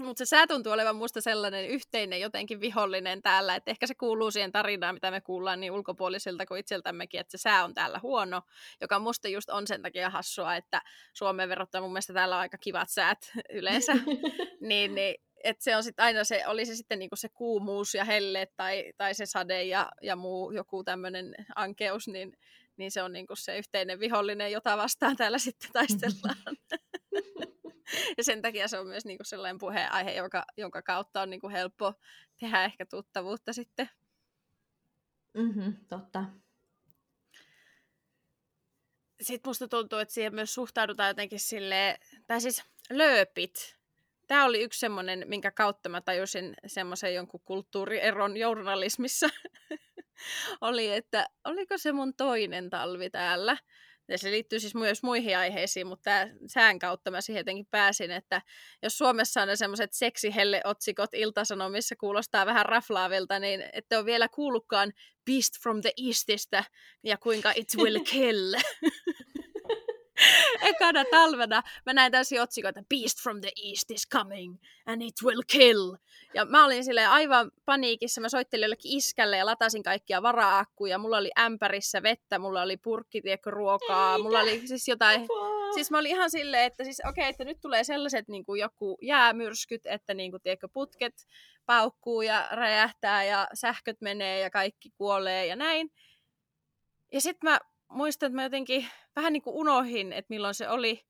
[0.00, 4.30] Mutta se sää tuntuu olevan musta sellainen yhteinen jotenkin vihollinen täällä, että ehkä se kuuluu
[4.30, 8.42] siihen tarinaan, mitä me kuullaan niin ulkopuolisilta kuin itseltämmekin, että se sää on täällä huono,
[8.80, 10.82] joka musta just on sen takia hassua, että
[11.12, 13.18] Suomeen verrattuna mun mielestä täällä on aika kivat säät
[13.58, 13.92] yleensä,
[14.60, 18.04] niin, niin että se on sitten aina se, oli se sitten niinku se kuumuus ja
[18.04, 22.32] helle tai, tai se sade ja, ja muu joku tämmöinen ankeus, niin,
[22.76, 26.36] niin se on niinku se yhteinen vihollinen, jota vastaan täällä sitten taistellaan.
[28.18, 31.94] ja sen takia se on myös niinku sellainen puheenaihe, joka, jonka kautta on niinku helppo
[32.40, 33.90] tehdä ehkä tuttavuutta sitten.
[35.34, 36.24] mm-hmm, totta.
[39.20, 43.76] Sitten musta tuntuu, että siihen myös suhtaudutaan jotenkin silleen, tai siis lööpit.
[44.26, 49.28] Tämä oli yksi semmoinen, minkä kautta mä tajusin semmoisen jonkun kulttuurieron journalismissa.
[50.60, 53.56] oli, että oliko se mun toinen talvi täällä.
[54.10, 56.10] Ja se liittyy siis myös muihin aiheisiin, mutta
[56.46, 58.42] sään kautta mä siihen jotenkin pääsin, että
[58.82, 64.92] jos Suomessa on ne semmoiset seksihelle-otsikot iltasanomissa kuulostaa vähän raflaavilta, niin ette ole vielä kuullutkaan
[65.26, 66.64] Beast from the Eastistä
[67.04, 68.54] ja kuinka it will kill.
[70.70, 74.56] Ekana talvena mä näin täysin otsikoita Beast from the East is coming
[74.86, 75.96] and it will kill.
[76.34, 78.20] Ja mä olin sille aivan paniikissa.
[78.20, 80.98] Mä soittelin jollekin iskälle ja latasin kaikkia vara-akkuja.
[80.98, 84.12] Mulla oli ämpärissä vettä, mulla oli purkki, tiedätkö, ruokaa.
[84.12, 84.22] Eikä.
[84.22, 85.22] Mulla oli siis jotain...
[85.22, 85.60] Apua.
[85.74, 88.98] Siis mä olin ihan silleen, että siis okei, että nyt tulee sellaiset niin kuin joku
[89.02, 91.26] jäämyrskyt, että niin kuin, tiedätkö, putket
[91.66, 95.92] paukkuu ja räjähtää ja sähköt menee ja kaikki kuolee ja näin.
[97.12, 101.06] Ja sitten mä muistan, että mä jotenkin vähän niin kuin unohin, että milloin se oli.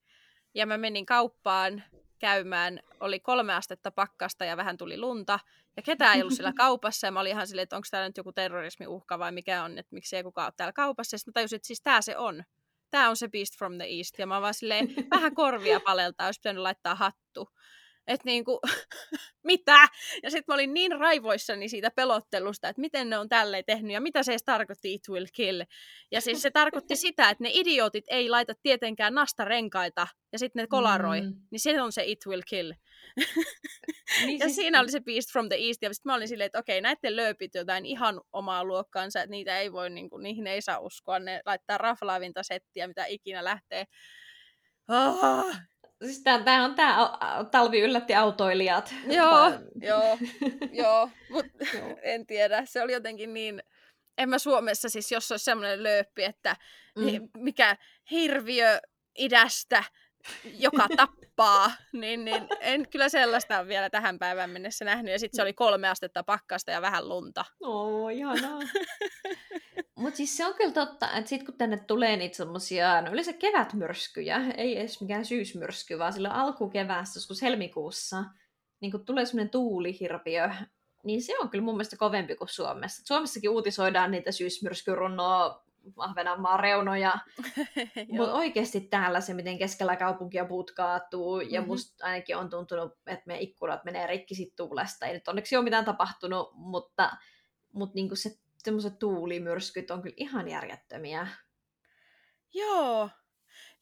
[0.54, 1.82] Ja mä menin kauppaan
[2.18, 5.38] käymään, oli kolme astetta pakkasta ja vähän tuli lunta.
[5.76, 8.16] Ja ketään ei ollut siellä kaupassa ja mä olin ihan silleen, että onko täällä nyt
[8.16, 11.14] joku terrorismiuhka vai mikä on, että miksi ei kukaan ole täällä kaupassa.
[11.14, 12.44] Ja sitten mä tajusin, että siis tää se on.
[12.90, 14.18] tämä on se Beast from the East.
[14.18, 17.48] Ja mä vaan silleen, vähän korvia paleltaa, olisi pitänyt laittaa hattu.
[18.06, 18.60] Että niinku,
[19.50, 19.88] mitä?
[20.22, 24.00] Ja sitten mä olin niin raivoissani siitä pelottelusta, että miten ne on tälleen tehnyt ja
[24.00, 25.62] mitä se edes tarkoitti it will kill.
[26.10, 30.66] Ja siis se tarkoitti sitä, että ne idiootit ei laita tietenkään nastarenkaita ja sitten ne
[30.66, 31.20] kolaroi.
[31.20, 31.34] Mm.
[31.50, 32.72] Niin se on se it will kill.
[34.26, 34.56] Niin ja siis...
[34.56, 37.16] siinä oli se Beast from the East, ja sitten mä olin silleen, että okei, näiden
[37.16, 41.18] lööpit jotain ihan omaa luokkaansa, että niitä ei voi, niin kuin, niihin ei saa uskoa,
[41.18, 43.84] ne laittaa raflaavinta settiä, mitä ikinä lähtee.
[44.88, 45.46] Oh,
[46.04, 47.18] Siis tämä on tämä
[47.50, 48.94] talvi yllätti autoilijat.
[49.06, 50.18] Joo, joo,
[50.84, 51.64] joo, mutta
[52.02, 52.64] en tiedä.
[52.64, 53.62] Se oli jotenkin niin,
[54.18, 56.56] en mä Suomessa siis, jos olisi semmoinen lööppi, että
[56.98, 57.28] mm.
[57.36, 57.76] mikä
[58.10, 58.80] hirviö
[59.18, 59.84] idästä,
[60.58, 65.12] joka tappaa, niin, niin en kyllä sellaista ole vielä tähän päivään mennessä nähnyt.
[65.12, 67.44] Ja sitten se oli kolme astetta pakkasta ja vähän lunta.
[67.60, 68.60] Oo, ihanaa.
[70.00, 73.32] Mutta siis se on kyllä totta, että sitten kun tänne tulee niitä semmosia, no yleensä
[73.32, 78.24] kevätmyrskyjä, ei edes mikään syysmyrsky, vaan silloin alkukeväässä, joskus helmikuussa,
[78.80, 80.50] niin kun tulee semmoinen tuulihirviö,
[81.04, 83.02] niin se on kyllä mun mielestä kovempi kuin Suomessa.
[83.06, 85.64] Suomessakin uutisoidaan niitä syysmyrskyrunnoa
[85.96, 87.18] Ahvenanmaan reunoja.
[88.16, 91.72] Mutta oikeasti täällä se, miten keskellä kaupunkia puut kaatuu, ja mm-hmm.
[91.72, 95.06] musta ainakin on tuntunut, että meidän ikkunat menee rikki sit tuulesta.
[95.06, 97.10] Ei nyt onneksi ole mitään tapahtunut, mutta,
[97.72, 101.26] mutta niinku se semmoiset tuulimyrskyt on kyllä ihan järjettömiä.
[102.54, 103.10] Joo,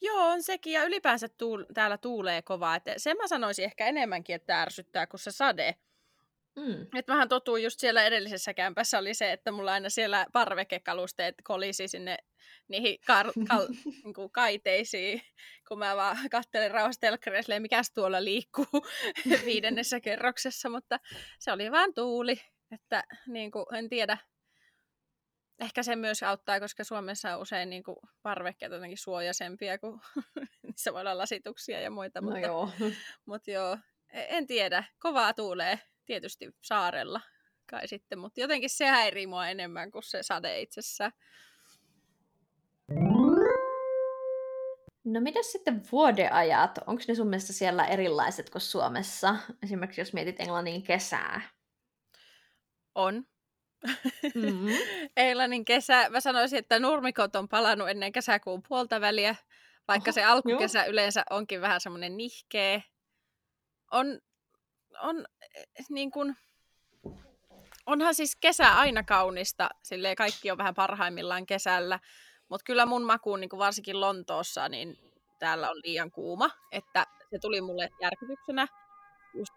[0.01, 0.73] Joo, on sekin.
[0.73, 2.77] Ja ylipäänsä tuul- täällä tuulee kovaa.
[2.77, 5.75] Et sen mä sanoisin ehkä enemmänkin, että ärsyttää kuin se sade.
[6.59, 6.87] Mm.
[6.99, 11.89] Et vähän totuin just siellä edellisessä kämpässä oli se, että mulla aina siellä parvekekalusteet kolisi
[11.89, 12.17] sinne
[12.69, 15.23] niihin kar- kal- niinku kaiteisiin,
[15.69, 18.87] kun mä vaan kattelen rauhassa telkkareissa, mikäs tuolla liikkuu
[19.45, 21.01] viidennessä kerroksessa, mutta
[21.39, 22.41] se oli vaan tuuli,
[22.73, 24.19] että niin kuin, en tiedä,
[25.61, 30.01] Ehkä se myös auttaa, koska Suomessa on usein niin kuin parvekkeet jotenkin suojaisempia, kun
[30.63, 32.21] niissä voi olla lasituksia ja muita.
[32.21, 32.71] No mutta, joo.
[33.27, 33.79] mutta joo,
[34.13, 34.85] e, en tiedä.
[34.99, 37.21] Kovaa tuulee tietysti saarella
[37.71, 41.13] kai sitten, mutta jotenkin se häirii mua enemmän kuin se sade itsessään.
[45.05, 46.79] No mitä sitten vuodeajat?
[46.87, 49.37] Onko ne sun mielestä siellä erilaiset kuin Suomessa?
[49.63, 51.41] Esimerkiksi jos mietit Englannin kesää.
[52.95, 53.25] On.
[54.35, 54.69] Mm-hmm.
[55.17, 59.37] Eilanin kesä, mä sanoisin, että nurmikot on palannut ennen kesäkuun puolta väliä,
[59.89, 60.89] vaikka Oho, se alkukesä joo.
[60.89, 62.81] yleensä onkin vähän semmoinen nihkeä.
[63.91, 64.21] On,
[65.03, 65.25] on
[65.91, 66.37] niin kuin,
[67.87, 71.99] onhan siis kesä aina kaunista, silleen kaikki on vähän parhaimmillaan kesällä,
[72.49, 74.97] mutta kyllä mun makuun niin kuin varsinkin Lontoossa, niin
[75.39, 78.67] täällä on liian kuuma, että se tuli mulle järkytyksenä,
[79.35, 79.53] just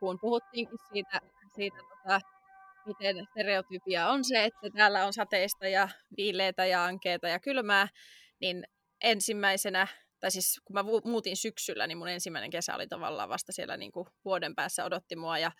[0.00, 1.20] kun puhuttiinkin siitä,
[1.56, 2.20] siitä tota,
[2.86, 7.88] miten stereotypia on se, että täällä on sateista ja viileitä ja ankeita ja kylmää,
[8.40, 8.64] niin
[9.00, 9.86] ensimmäisenä,
[10.24, 13.92] tai siis kun mä muutin syksyllä, niin mun ensimmäinen kesä oli tavallaan vasta siellä niin
[13.92, 15.52] kuin vuoden päässä odotti mua ja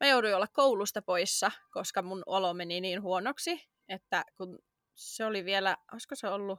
[0.00, 4.58] mä jouduin olla koulusta poissa, koska mun olo meni niin huonoksi, että kun
[4.94, 6.58] se oli vielä, olisiko se ollut,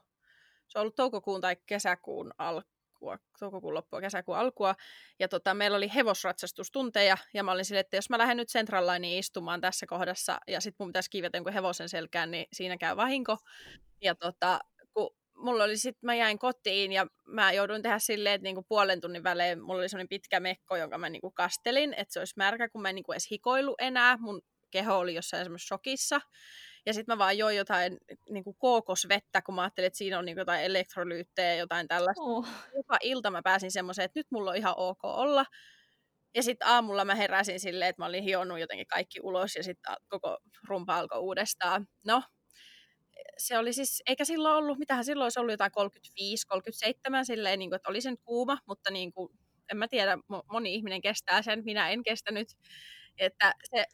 [0.68, 2.70] se ollut toukokuun tai kesäkuun alku,
[3.02, 4.76] loppua, toukokuun loppua, kesäkuun alkua.
[5.20, 8.88] Ja tota, meillä oli hevosratsastustunteja, ja mä olin silleen, että jos mä lähden nyt Central
[8.88, 12.96] Lineen istumaan tässä kohdassa, ja sitten mun pitäisi kiivetä jonkun hevosen selkään, niin siinä käy
[12.96, 13.38] vahinko.
[14.02, 14.60] Ja tota,
[15.36, 19.24] mulla oli sit, mä jäin kotiin ja mä jouduin tehdä silleen, että niinku puolen tunnin
[19.24, 22.82] välein mulla oli sellainen pitkä mekko, jonka mä niinku kastelin, että se olisi märkä, kun
[22.82, 24.18] mä en niinku edes hikoilu enää.
[24.18, 26.22] Mun keho oli jossain semmoisessa shokissa.
[26.86, 27.98] Ja sitten mä vaan join jotain
[28.30, 32.24] niin kuin kookosvettä, kun mä ajattelin, että siinä on niin jotain elektrolyyttejä ja jotain tällaista.
[32.24, 32.48] Oh.
[32.76, 35.46] Joka ilta mä pääsin semmoiseen, että nyt mulla on ihan ok olla.
[36.36, 39.96] Ja sitten aamulla mä heräsin silleen, että mä olin hionnut jotenkin kaikki ulos ja sitten
[40.08, 41.88] koko rumpa alkoi uudestaan.
[42.06, 42.24] No,
[43.38, 47.70] se oli siis, eikä silloin ollut, mitähän silloin olisi ollut jotain 35, 37 silleen, niin
[47.70, 49.30] kuin, että oli sen kuuma, mutta niin kuin,
[49.72, 50.18] en mä tiedä,
[50.52, 52.48] moni ihminen kestää sen, minä en kestänyt.
[53.18, 53.86] Että se,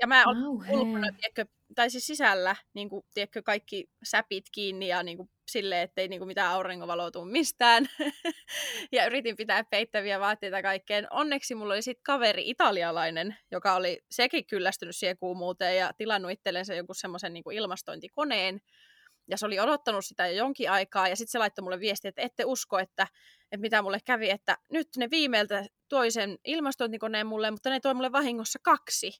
[0.00, 5.02] ja mä olen ulkona, tiedätkö, tai siis sisällä, niin kuin, tiedätkö, kaikki säpit kiinni ja
[5.02, 7.86] niin kuin, silleen, ettei niin kuin, mitään auringonvaloa tule mistään.
[8.92, 11.06] ja yritin pitää peittäviä vaatteita kaikkeen.
[11.10, 16.74] Onneksi mulla oli sitten kaveri italialainen, joka oli sekin kyllästynyt siihen kuumuuteen ja tilannut itsellensä
[16.74, 18.60] jonkun semmoisen niin ilmastointikoneen.
[19.30, 22.22] Ja se oli odottanut sitä jo jonkin aikaa, ja sitten se laittoi mulle viesti, että
[22.22, 23.06] ette usko, että,
[23.42, 28.12] että mitä mulle kävi, että nyt ne viimeiltä toisen ilmastointikoneen mulle, mutta ne toi mulle
[28.12, 29.12] vahingossa kaksi.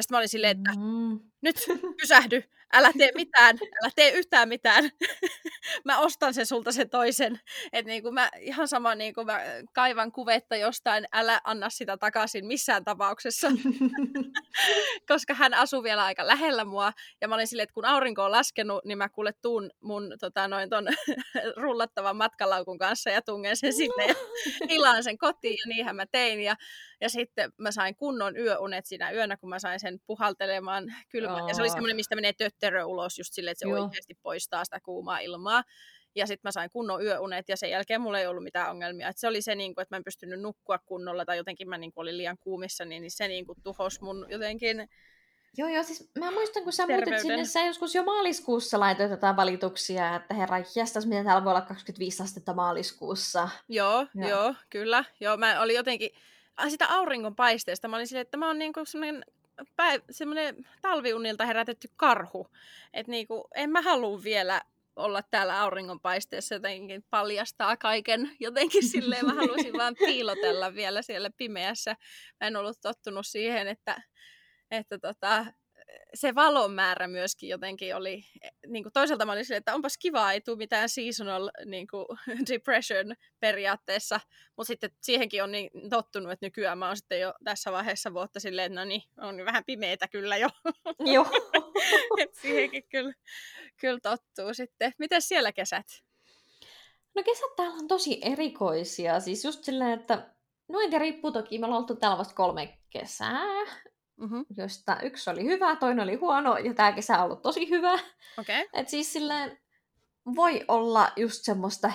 [0.00, 1.20] Ja sitten mä olin silleen, että Mm.
[1.42, 1.56] nyt
[2.00, 4.90] pysähdy, älä tee mitään, älä tee yhtään mitään.
[5.84, 7.40] mä ostan sen sulta sen toisen.
[7.72, 9.40] Et niinku mä, ihan sama niinku mä
[9.74, 13.48] kaivan kuvetta jostain, älä anna sitä takaisin missään tapauksessa.
[15.08, 16.92] Koska hän asuu vielä aika lähellä mua.
[17.20, 20.48] Ja mä olin silleen, että kun aurinko on laskenut, niin mä kuule tuun mun tota,
[20.48, 20.88] noin ton
[21.56, 24.14] rullattavan matkalaukun kanssa ja tungen sen sinne ja
[24.68, 25.58] tilaan sen kotiin.
[25.64, 26.40] Ja niinhän mä tein.
[26.40, 26.56] Ja,
[27.00, 31.48] ja sitten mä sain kunnon yöunet siinä yönä, kun mä sain sen puhaltelemaan kylmä.
[31.48, 33.82] Ja se oli semmoinen, mistä menee tötterö ulos just silleen, että se Joo.
[33.82, 35.62] oikeasti poistaa sitä kuumaa ilmaa.
[36.14, 39.08] Ja sitten mä sain kunnon yöunet ja sen jälkeen mulla ei ollut mitään ongelmia.
[39.08, 41.78] Et se oli se, niin kuin, että mä en pystynyt nukkua kunnolla tai jotenkin mä
[41.78, 44.88] niin kuin, olin liian kuumissa, niin, niin se niin kuin, tuhosi mun jotenkin.
[45.56, 47.22] Joo, joo, siis mä muistan, kun sä muutit Terveyden.
[47.22, 51.60] sinne, sä joskus jo maaliskuussa laitoit jotain valituksia, että herra jästäs, miten täällä voi olla
[51.60, 53.48] 25 astetta maaliskuussa.
[53.68, 54.28] Joo, Joo.
[54.28, 55.04] joo, kyllä.
[55.20, 56.10] Joo, mä olin jotenkin,
[56.68, 59.24] sitä auringonpaisteesta mä olin silleen, että mä oon niin kuin semmoinen
[59.62, 62.46] päiv- semmoinen talviunilta herätetty karhu.
[62.94, 64.62] Että niinku, en mä halua vielä
[64.96, 68.30] olla täällä auringonpaisteessa jotenkin paljastaa kaiken.
[68.40, 71.96] Jotenkin silleen mä haluaisin vaan piilotella vielä siellä pimeässä.
[72.40, 74.02] Mä en ollut tottunut siihen, että,
[74.70, 75.46] että tota,
[76.14, 78.24] se valon määrä myöskin jotenkin oli,
[78.66, 82.06] niin kuin toisaalta mä olin silleen, että onpas kiva, ei tule mitään seasonal niin kuin,
[82.50, 84.20] depression periaatteessa,
[84.56, 88.40] mutta sitten siihenkin on niin tottunut, että nykyään mä oon sitten jo tässä vaiheessa vuotta
[88.40, 90.48] silleen, että no niin, on vähän pimeitä kyllä jo,
[91.14, 91.26] Joo.
[92.22, 93.12] että siihenkin kyllä,
[93.80, 94.92] kyllä tottuu sitten.
[94.98, 95.86] Miten siellä kesät?
[97.14, 100.34] No kesät täällä on tosi erikoisia, siis just silleen, että
[100.68, 103.40] no en tiedä, riippuu toki, me ollaan oltu täällä vasta kolme kesää,
[104.20, 104.44] Mm-hmm.
[104.56, 107.92] joista yksi oli hyvä, toinen oli huono, ja tämä kesä on ollut tosi hyvä.
[108.38, 108.64] Okay.
[108.72, 109.58] Et siis silleen
[110.36, 111.92] voi olla just semmoista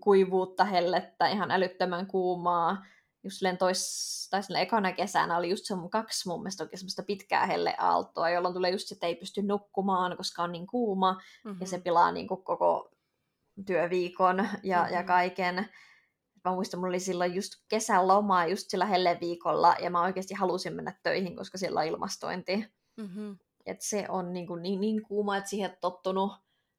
[0.00, 2.84] kuivuutta, hellettä, ihan älyttömän kuumaa.
[3.24, 7.02] Just silleen tois, tai silleen ekana kesänä oli just se kaksi mun mielestä oikein semmoista
[7.02, 11.60] pitkää helleaaltoa, jolloin tulee just se, että ei pysty nukkumaan, koska on niin kuuma, Mm-hmm.
[11.60, 12.90] ja se pilaa niin kuin koko
[13.66, 14.94] työviikon ja, mm-hmm.
[14.94, 15.68] ja kaiken.
[16.44, 20.98] Mä muistan, mulla oli silloin just kesälomaa just sillä helleviikolla, ja mä oikeasti halusin mennä
[21.02, 22.64] töihin, koska siellä on ilmastointi.
[22.96, 23.38] Mm-hmm.
[23.66, 26.32] Et se on niin, kuin niin, niin kuuma, että siihen on tottunut.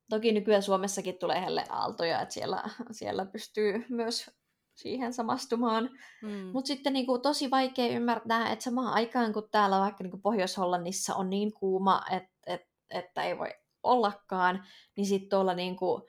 [0.10, 4.32] Toki nykyään Suomessakin tulee helleaaltoja, että siellä, siellä pystyy myös
[4.76, 5.90] siihen samastumaan.
[6.22, 6.30] Mm.
[6.54, 10.22] Mutta sitten niin kuin, tosi vaikea ymmärtää, että samaan aikaan kun täällä vaikka niin kuin
[10.22, 13.50] Pohjois-Hollannissa on niin kuuma, että, että, että ei voi
[13.84, 16.04] ollakaan, niin sitten tuolla niin kuin,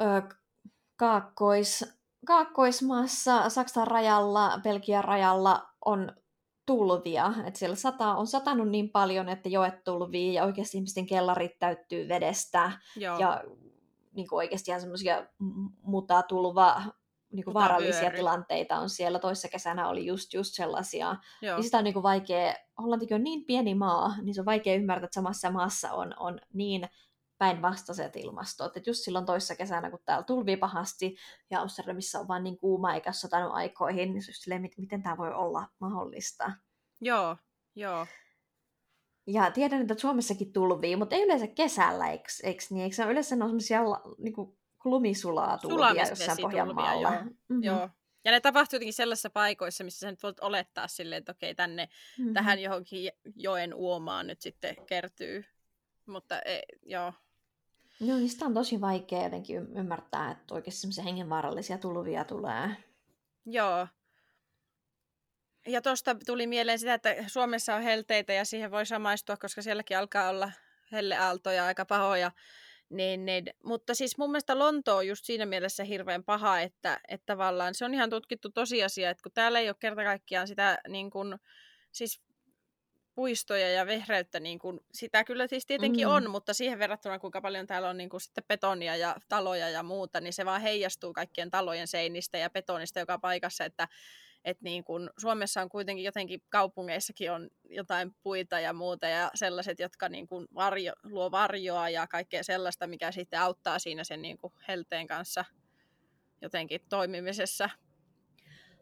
[0.00, 0.36] ö,
[0.96, 6.12] Kaakkois, Kaakkoismaassa, Saksan rajalla, Belgian rajalla on
[6.66, 7.32] tulvia.
[7.46, 12.08] Et siellä sataa, on satanut niin paljon, että joet tulvii ja oikeasti ihmisten kellarit täyttyy
[12.08, 12.72] vedestä.
[12.96, 13.18] Joo.
[13.18, 13.44] Ja
[14.12, 15.26] niin kuin oikeasti ihan semmoisia
[15.82, 16.82] mutatulva,
[17.32, 19.18] niin kuin vaarallisia tilanteita on siellä.
[19.18, 21.16] Toissa kesänä oli just, just sellaisia.
[21.42, 21.56] Joo.
[21.56, 24.74] Niin sitä on niin kuin vaikea, Hollantikin on niin pieni maa, niin se on vaikea
[24.74, 26.88] ymmärtää, että samassa maassa on, on niin
[27.38, 28.76] päinvastaiset ilmastot.
[28.76, 31.16] Et just silloin toissa kesänä, kun täällä tulvii pahasti
[31.50, 35.02] ja Amsterdamissa on vaan niin kuuma eikä ole satanut aikoihin, niin just silleen, mit- miten
[35.02, 36.52] tämä voi olla mahdollista.
[37.00, 37.36] Joo.
[37.74, 38.06] Joo.
[39.26, 42.82] Ja tiedän, että Suomessakin tulvii, mutta ei yleensä kesällä, eikö, eikö niin?
[42.82, 43.80] Eikö se ole yleensä ne on semmoisia
[44.18, 44.34] niin
[44.84, 47.08] lumisulaa tulvia jossain Pohjanmaalla?
[47.08, 47.22] joo.
[47.22, 47.62] Mm-hmm.
[47.62, 47.88] Joo.
[48.24, 51.88] Ja ne tapahtuu jotenkin sellaisissa paikoissa, missä sä nyt voit olettaa silleen, että okei, tänne,
[52.18, 52.34] Mm-hmm.
[52.34, 55.44] tähän johonkin joen uomaan nyt sitten kertyy.
[56.06, 57.12] Mutta e, joo.
[58.00, 62.76] Joo, niin sitä on tosi vaikea jotenkin ymmärtää, että oikeasti semmoisia hengenvaarallisia tulvia tulee.
[63.46, 63.86] Joo.
[65.66, 69.98] Ja tuosta tuli mieleen sitä, että Suomessa on helteitä ja siihen voi samaistua, koska sielläkin
[69.98, 70.52] alkaa olla
[70.92, 72.30] helleaaltoja aika pahoja.
[72.90, 77.26] Niin, niin, mutta siis mun mielestä Lonto on just siinä mielessä hirveän paha, että, että
[77.26, 81.10] tavallaan se on ihan tutkittu tosiasia, että kun täällä ei ole kerta kaikkiaan sitä niin
[81.10, 81.38] kuin,
[81.92, 82.22] siis
[83.18, 86.12] puistoja ja vehreyttä, niin kuin, sitä kyllä siis tietenkin Mm.
[86.12, 89.82] on, mutta siihen verrattuna kuinka paljon täällä on niin kuin, sitten betonia ja taloja ja
[89.82, 93.88] muuta, niin se vaan heijastuu kaikkien talojen seinistä ja betonista joka paikassa, että
[94.44, 99.78] et niin kun Suomessa on kuitenkin jotenkin kaupungeissakin on jotain puita ja muuta ja sellaiset,
[99.78, 104.38] jotka niin kun varjo, luo varjoa ja kaikkea sellaista, mikä sitten auttaa siinä sen niin
[104.38, 105.44] kun helteen kanssa
[106.42, 107.70] jotenkin toimimisessa.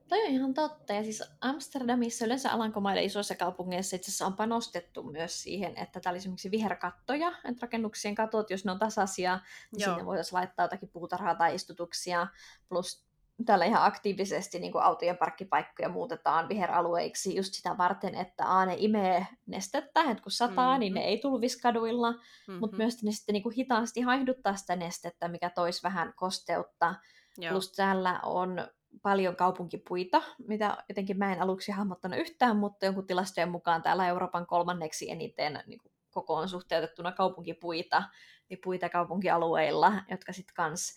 [0.08, 0.92] Toi on ihan totta.
[0.92, 6.16] Ja siis Amsterdamissa yleensä Alankomaiden isoissa kaupungeissa itse asiassa on panostettu myös siihen, että täällä
[6.16, 9.40] esimerkiksi viherkattoja, että rakennuksien katot, jos ne on tasaisia,
[9.72, 9.90] niin Joo.
[9.94, 12.26] sinne voitaisiin laittaa jotakin puutarhaa tai istutuksia.
[12.68, 13.06] Plus
[13.46, 19.26] täällä ihan aktiivisesti niin autojen parkkipaikkoja muutetaan viheralueiksi just sitä varten, että a, ne imee
[19.46, 20.80] nestettä, että kun sataa, mm-hmm.
[20.80, 21.08] niin ne Mhm.
[21.08, 22.54] ei tulvis kaduilla, Mm-hmm.
[22.60, 26.94] mutta myös ne sitten niin kuin hitaasti haihduttaa sitä nestettä, mikä toisi vähän kosteutta.
[27.38, 27.52] Joo.
[27.52, 28.68] Plus täällä on
[29.02, 34.46] paljon kaupunkipuita, mitä jotenkin mä en aluksi hahmottanut yhtään, mutta jonkun tilastojen mukaan täällä Euroopan
[34.46, 38.02] kolmanneksi eniten niin kuin kokoon suhteutettuna kaupunkipuita,
[38.48, 40.94] niin puita kaupunkialueilla, jotka sitten kans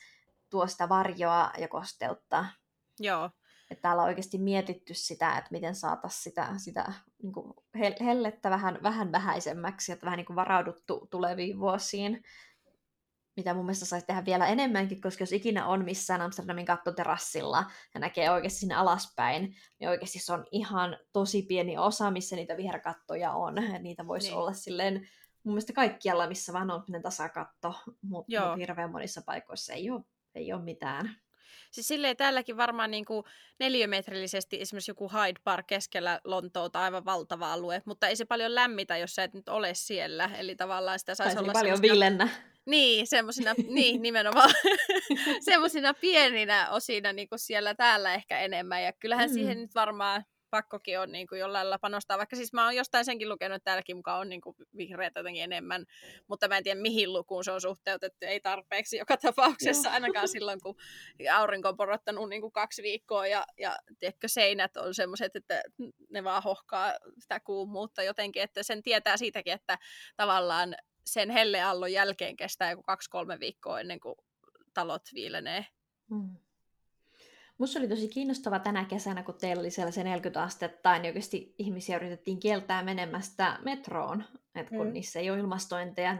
[0.49, 2.45] tuo sitä varjoa ja kosteutta.
[2.99, 3.29] Joo.
[3.71, 9.11] Että täällä on oikeasti mietitty sitä, että miten saataisiin sitä, sitä niin hellettä vähän, vähän
[9.11, 12.23] vähäisemmäksi, että vähän niin kuin varauduttu tuleviin vuosiin
[13.39, 17.99] mitä mun mielestä saisi tehdä vielä enemmänkin, koska jos ikinä on missään Amsterdamin kattoterassilla ja
[17.99, 23.31] näkee oikeasti sinne alaspäin, niin oikeasti se on ihan tosi pieni osa, missä niitä viherkattoja
[23.31, 23.55] on.
[23.79, 24.37] Niitä voisi niin.
[24.37, 24.93] olla silleen
[25.43, 30.01] mun mielestä kaikkialla, missä vaan on tasakatto, mutta mut hirveän monissa paikoissa ei ole,
[30.35, 31.15] ei ole mitään.
[31.71, 33.23] Siis silleen täälläkin varmaan niin kuin
[33.59, 38.97] neliömetrillisesti esimerkiksi joku Hyde Park keskellä Lontoota aivan valtava alue, mutta ei se paljon lämmitä,
[38.97, 40.29] jos sä et nyt ole siellä.
[40.37, 41.93] Eli tavallaan sitä saisi olla paljon semmoista...
[41.93, 42.29] villennä.
[42.65, 44.51] Niin, semmoisina, niin nimenomaan,
[45.49, 48.83] semmoisina pieninä osina niin kuin siellä täällä ehkä enemmän.
[48.83, 49.33] Ja kyllähän mm.
[49.33, 53.05] siihen nyt varmaan pakkokin on niin kuin jollain lailla panostaa, vaikka siis mä oon jostain
[53.05, 55.85] senkin lukenut, että täälläkin mukaan on niin kuin vihreät jotenkin enemmän,
[56.27, 60.59] mutta mä en tiedä mihin lukuun se on suhteutettu, ei tarpeeksi joka tapauksessa, ainakaan silloin
[60.63, 60.75] kun
[61.33, 63.27] aurinko on porottanut niin kuin kaksi viikkoa.
[63.27, 65.61] Ja, ja tiedätkö, seinät on semmoiset, että
[66.09, 69.77] ne vaan hohkaa sitä kuumuutta jotenkin, että sen tietää siitäkin, että
[70.17, 70.75] tavallaan
[71.13, 74.15] sen helleallon jälkeen kestää joku kaksi-kolme viikkoa ennen kuin
[74.73, 75.65] talot viilenee.
[76.09, 76.35] Mm.
[77.57, 81.55] Musta oli tosi kiinnostava tänä kesänä, kun teillä oli siellä se 40 astetta, niin oikeasti
[81.57, 84.23] ihmisiä yritettiin kieltää menemästä metroon,
[84.55, 84.93] että kun mm.
[84.93, 86.17] niissä ei ole ilmastointeja.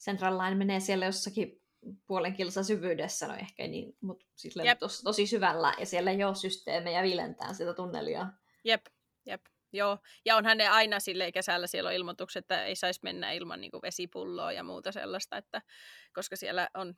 [0.00, 1.62] Central Line menee siellä jossakin
[2.06, 4.26] puolen kilsa syvyydessä, no ehkä niin, mutta
[4.78, 8.26] tosi, tosi syvällä, ja siellä ei ole systeemejä vilentää sitä tunnelia.
[8.64, 8.86] Jep,
[9.26, 9.40] jep.
[9.72, 13.60] Joo, ja onhan ne aina sille kesällä siellä on ilmoitukset, että ei saisi mennä ilman
[13.60, 15.62] niin kuin vesipulloa ja muuta sellaista, että,
[16.12, 16.94] koska siellä on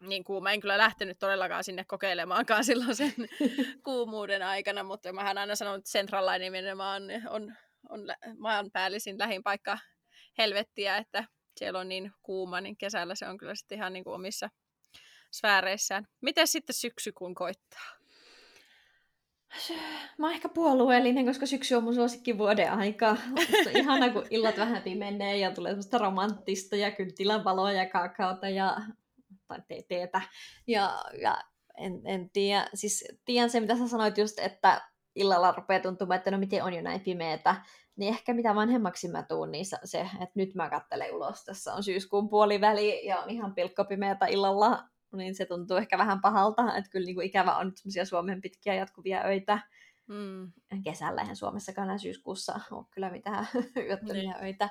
[0.00, 0.52] niin kuuma.
[0.52, 3.14] En kyllä lähtenyt todellakaan sinne kokeilemaankaan silloin sen
[3.84, 7.56] kuumuuden aikana, mutta mä aina sanonut, että Central nimenomaan on, on,
[7.88, 8.00] on
[8.38, 9.78] maanpäällisin lähin paikka
[10.38, 11.24] helvettiä, että
[11.56, 14.50] siellä on niin kuuma, niin kesällä se on kyllä sitten ihan niin kuin omissa
[15.32, 16.08] sfääreissään.
[16.20, 17.97] Miten sitten syksy kun koittaa?
[20.18, 23.08] Mä oon ehkä puolueellinen, koska syksy on mun suosikki vuoden aika.
[23.66, 28.48] On ihana, kun illat vähän pimenee ja tulee semmoista romanttista ja kynttilän valoa ja kakaota
[28.48, 28.76] ja
[29.48, 30.20] tai te- teetä.
[30.66, 31.38] Ja, ja
[31.78, 34.80] en, en tiedä, siis tiedän se, mitä sä sanoit just, että
[35.14, 37.56] illalla rupeaa tuntumaan, että no miten on jo näin pimeätä,
[37.96, 41.82] niin ehkä mitä vanhemmaksi mä tuun, niin se, että nyt mä kattelen ulos, tässä on
[41.82, 47.06] syyskuun puoliväli ja on ihan pilkkopimeätä illalla, niin se tuntuu ehkä vähän pahalta, että kyllä
[47.06, 49.58] niin kuin ikävä on nyt semmoisia Suomen pitkiä jatkuvia öitä.
[50.06, 50.52] Mm.
[50.84, 53.48] Kesällä eihän Suomessakaan enää syyskuussa ole kyllä mitään
[53.88, 54.44] yöttömiä niin.
[54.44, 54.70] öitä.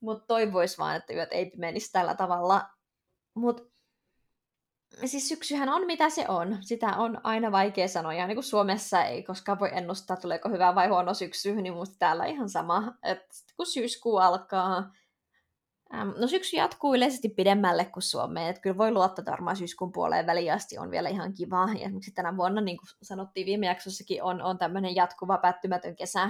[0.00, 2.68] Mutta toivois vaan, että yöt ei pimenisi tällä tavalla.
[3.34, 3.62] Mutta
[5.04, 6.58] siis syksyhän on mitä se on.
[6.60, 8.14] Sitä on aina vaikea sanoa.
[8.14, 11.96] Ja niin kuin Suomessa ei koskaan voi ennustaa, tuleeko hyvä vai huono syksy, niin musta
[11.98, 12.94] täällä ihan sama.
[13.02, 14.92] Että kun syyskuu alkaa,
[15.92, 18.48] no syksy jatkuu yleisesti pidemmälle kuin Suomeen.
[18.48, 21.68] Että kyllä voi luottaa varmaan syyskuun puoleen väliin asti on vielä ihan kiva.
[21.78, 26.24] Ja esimerkiksi tänä vuonna, niin kuin sanottiin viime jaksossakin, on, on tämmöinen jatkuva päättymätön kesä.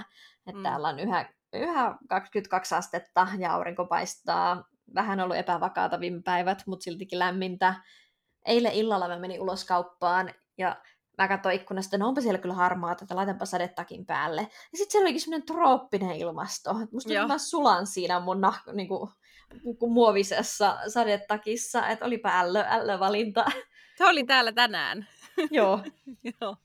[0.47, 0.63] Että mm.
[0.63, 4.65] täällä on yhä, yhä 22 astetta ja aurinko paistaa.
[4.95, 7.75] Vähän ollut epävakaata viime päivät, mutta siltikin lämmintä
[8.47, 10.77] eilen illalla mä menin ulos kauppaan ja
[11.19, 14.41] mä katsoin ikkunasta, no onpa siellä kyllä harmaata, että laitanpa sadetakin päälle.
[14.43, 16.75] Ja sitten siellä olikin semmoinen trooppinen ilmasto.
[16.93, 19.11] Musta mä sulan siinä mun nah, niin kuin
[19.89, 23.45] muovisessa sadetakissa, että olipa ällö, ällö valinta.
[23.99, 25.07] Se oli täällä tänään.
[25.51, 25.81] Joo.
[26.41, 26.57] Joo.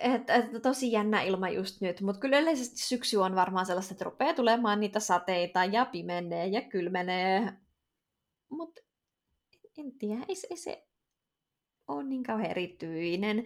[0.00, 4.04] Et, et, tosi jännä ilma just nyt, mutta kyllä yleisesti syksy on varmaan sellaista, että
[4.04, 7.52] rupeaa tulemaan niitä sateita ja pimenee ja kylmenee.
[8.48, 8.80] Mutta
[9.78, 10.86] en tiedä, ei, ei se
[11.88, 13.44] ole niin kauhean erityinen.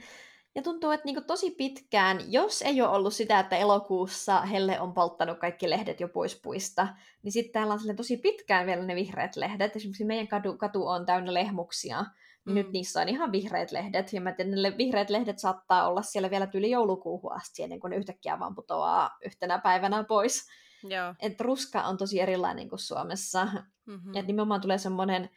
[0.54, 4.94] Ja tuntuu, että niin tosi pitkään, jos ei ole ollut sitä, että elokuussa Helle on
[4.94, 6.88] polttanut kaikki lehdet jo pois puista,
[7.22, 9.76] niin sitten täällä on tosi pitkään vielä ne vihreät lehdet.
[9.76, 12.54] Esimerkiksi meidän katu, katu on täynnä lehmuksia, niin mm.
[12.54, 14.12] nyt niissä on ihan vihreät lehdet.
[14.12, 17.90] Ja mä tiedän, ne vihreät lehdet saattaa olla siellä vielä yli joulukuuhun asti, ennen kuin
[17.90, 20.48] ne yhtäkkiä vaan putoaa yhtenä päivänä pois.
[20.82, 21.14] Joo.
[21.20, 23.48] Et ruska on tosi erilainen kuin Suomessa.
[23.86, 24.14] Mm-hmm.
[24.14, 25.30] Ja nimenomaan tulee semmoinen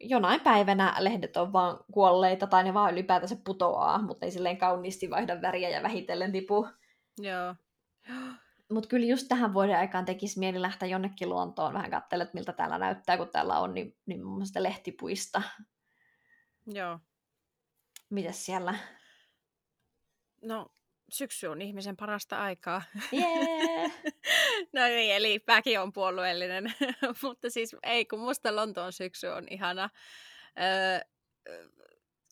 [0.00, 5.10] jonain päivänä lehdet on vaan kuolleita tai ne vaan ylipäätänsä putoaa, mutta ei silleen kauniisti
[5.10, 6.68] vaihda väriä ja vähitellen tipu.
[7.18, 7.54] Joo.
[8.70, 12.78] Mutta kyllä just tähän vuoden aikaan tekisi mieli lähteä jonnekin luontoon vähän katselemaan, miltä täällä
[12.78, 15.42] näyttää, kun täällä on niin, niin mun mielestä lehtipuista.
[16.66, 16.98] Joo.
[18.10, 18.74] Mites siellä?
[20.42, 20.66] No,
[21.10, 22.82] syksy on ihmisen parasta aikaa.
[23.12, 23.92] Yeah.
[24.74, 26.74] no niin, eli mäkin on puolueellinen,
[27.22, 29.90] mutta siis ei, kun musta Lontoon syksy on ihana.
[30.60, 31.00] Öö,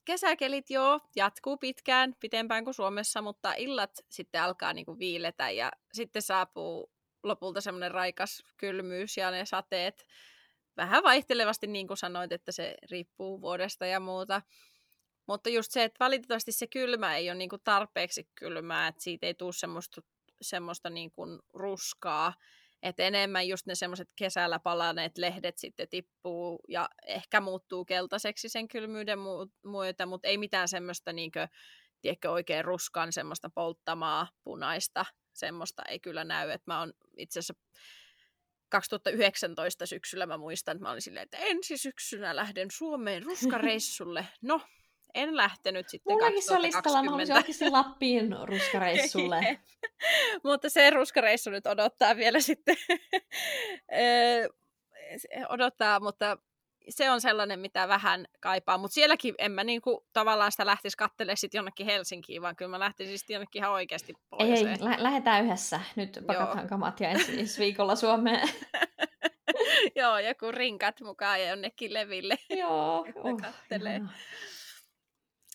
[0.05, 6.23] kesäkelit joo, jatkuu pitkään, pitempään kuin Suomessa, mutta illat sitten alkaa niinku viiletä ja sitten
[6.23, 10.07] saapuu lopulta semmoinen raikas kylmyys ja ne sateet
[10.77, 14.43] vähän vaihtelevasti, niin kuin sanoit, että se riippuu vuodesta ja muuta.
[15.27, 19.35] Mutta just se, että valitettavasti se kylmä ei ole niinku tarpeeksi kylmää, että siitä ei
[19.35, 20.01] tule semmoista,
[20.43, 21.23] semmoista niinku
[21.55, 22.35] ruskaa,
[22.83, 28.69] että enemmän just ne semmoiset kesällä palaneet lehdet sitten tippuu ja ehkä muuttuu keltaiseksi sen
[28.69, 29.19] kylmyyden
[29.65, 31.49] myötä, mutta ei mitään semmoista niinkö,
[32.01, 35.05] tiedätkö, oikein ruskan semmoista polttamaa punaista,
[35.35, 36.51] semmoista ei kyllä näy.
[36.51, 37.55] Että mä oon itse asiassa
[38.69, 44.29] 2019 syksyllä mä muistan, että mä olin silleen, että ensi syksynä lähden Suomeen ruskareissulle.
[44.43, 44.61] No,
[45.15, 49.59] en lähtenyt sitten Mullakin se listalla, mä oikeasti Lappiin ruskareissulle.
[50.45, 52.77] Mutta se ruskareissu nyt odottaa vielä sitten.
[55.49, 56.39] odottaa, mutta
[56.89, 58.79] se on sellainen, mitä vähän kaipaa.
[58.79, 62.79] Mutta sielläkin en mä niinku tavallaan sitä lähtisi katselemaan sitten jonnekin Helsinkiin, vaan kyllä mä
[62.79, 64.69] lähtisin sitten jonnekin ihan oikeasti pohjoiseen.
[64.69, 65.81] Ei, lä- lähdetään yhdessä.
[65.97, 68.49] Nyt pakataan kamat ja ensi, ensi viikolla Suomeen.
[69.97, 72.37] Joo, joku rinkat mukaan ja jonnekin leville.
[72.51, 74.01] Joo, oh, kattelee.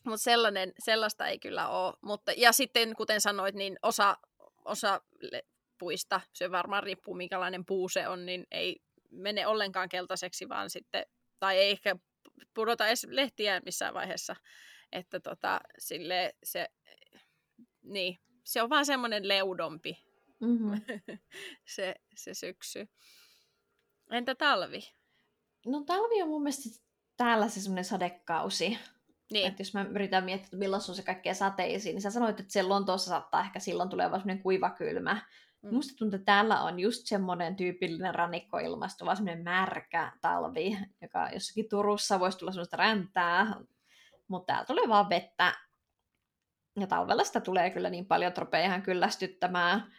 [0.05, 1.93] Mutta sellainen, sellaista ei kyllä ole.
[2.01, 4.17] Mutta, ja sitten, kuten sanoit, niin osa,
[4.65, 5.01] osa
[5.77, 8.81] puista, se varmaan riippuu minkälainen puu se on, niin ei
[9.11, 11.05] mene ollenkaan keltaiseksi, vaan sitten,
[11.39, 11.95] tai ei ehkä
[12.53, 14.35] pudota edes lehtiä missään vaiheessa.
[14.91, 16.69] Että tota, sille se,
[17.81, 20.81] niin, se on vaan semmoinen leudompi mm-hmm.
[21.75, 22.89] se, se syksy.
[24.11, 24.79] Entä talvi?
[25.65, 26.83] No talvi on mun mielestä
[27.17, 28.77] täällä se semmoinen sadekausi.
[29.31, 29.47] Niin.
[29.47, 32.69] Että jos mä yritän miettiä, milloin on se kaikkea sateisiin, niin sä sanoit, että siellä
[32.69, 35.21] Lontoossa saattaa ehkä silloin tulee vaan semmoinen kuiva kylmä.
[35.61, 35.73] Mm.
[35.73, 41.69] Musta tuntuu, että täällä on just semmoinen tyypillinen rannikkoilmasto, vaan semmoinen märkä talvi, joka jossakin
[41.69, 43.55] Turussa voisi tulla semmoista räntää,
[44.27, 45.53] mutta täällä tulee vaan vettä.
[46.79, 49.93] Ja talvella sitä tulee kyllä niin paljon, että ihan kyllästyttämään.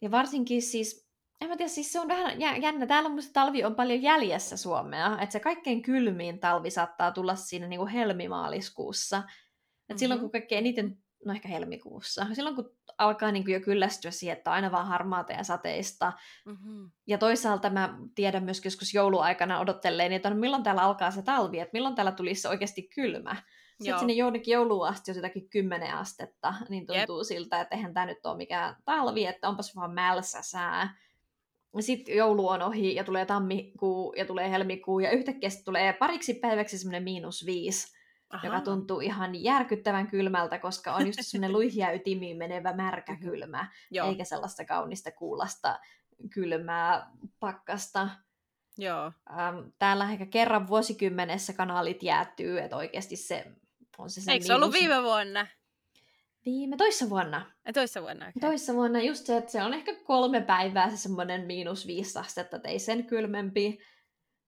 [0.00, 1.03] Ja varsinkin siis
[1.40, 2.86] en mä tiedä, siis se on vähän jännä.
[2.86, 5.18] Täällä musta talvi on paljon jäljessä Suomea.
[5.20, 9.16] Että se kaikkein kylmiin talvi saattaa tulla siinä niin kuin helmimaaliskuussa.
[9.16, 9.98] Et mm-hmm.
[9.98, 14.36] silloin kun kaikkein eniten, no ehkä helmikuussa, silloin kun alkaa niin kuin jo kyllästyä siihen,
[14.36, 16.12] että on aina vaan harmaata ja sateista.
[16.44, 16.90] Mm-hmm.
[17.06, 21.60] Ja toisaalta mä tiedän myös joskus jouluaikana odottelleen, että no milloin täällä alkaa se talvi,
[21.60, 23.36] että milloin täällä tulisi oikeasti kylmä.
[23.36, 23.98] Sitten Joo.
[23.98, 27.26] sinne jonnekin jouluun asti, jos jotakin 10 astetta, niin tuntuu Jep.
[27.26, 30.96] siltä, että eihän tämä nyt ole mikään talvi, että onpas vaan mälsä sää
[31.82, 36.78] sitten joulu on ohi ja tulee tammikuu ja tulee helmikuu ja yhtäkkiä tulee pariksi päiväksi
[36.78, 37.96] semmoinen miinus viisi,
[38.30, 38.46] Aha.
[38.46, 44.08] joka tuntuu ihan järkyttävän kylmältä, koska on just semmoinen luihia ytimiin menevä märkä kylmä, Joo.
[44.08, 45.78] eikä sellaista kaunista kuulasta
[46.30, 47.10] kylmää
[47.40, 48.08] pakkasta.
[48.78, 49.12] Joo.
[49.30, 53.46] Ähm, täällä ehkä kerran vuosikymmenessä kanaalit jäätyy, että oikeasti se
[53.98, 54.62] on se Eikö se miinus...
[54.62, 55.46] ollut viime vuonna?
[56.44, 57.50] Viime toissa vuonna.
[57.66, 58.40] Ja toissa vuonna, okay.
[58.40, 62.56] Toissa vuonna just se, että se on ehkä kolme päivää se semmoinen miinus viisi astetta,
[62.56, 63.78] että ei sen kylmempi.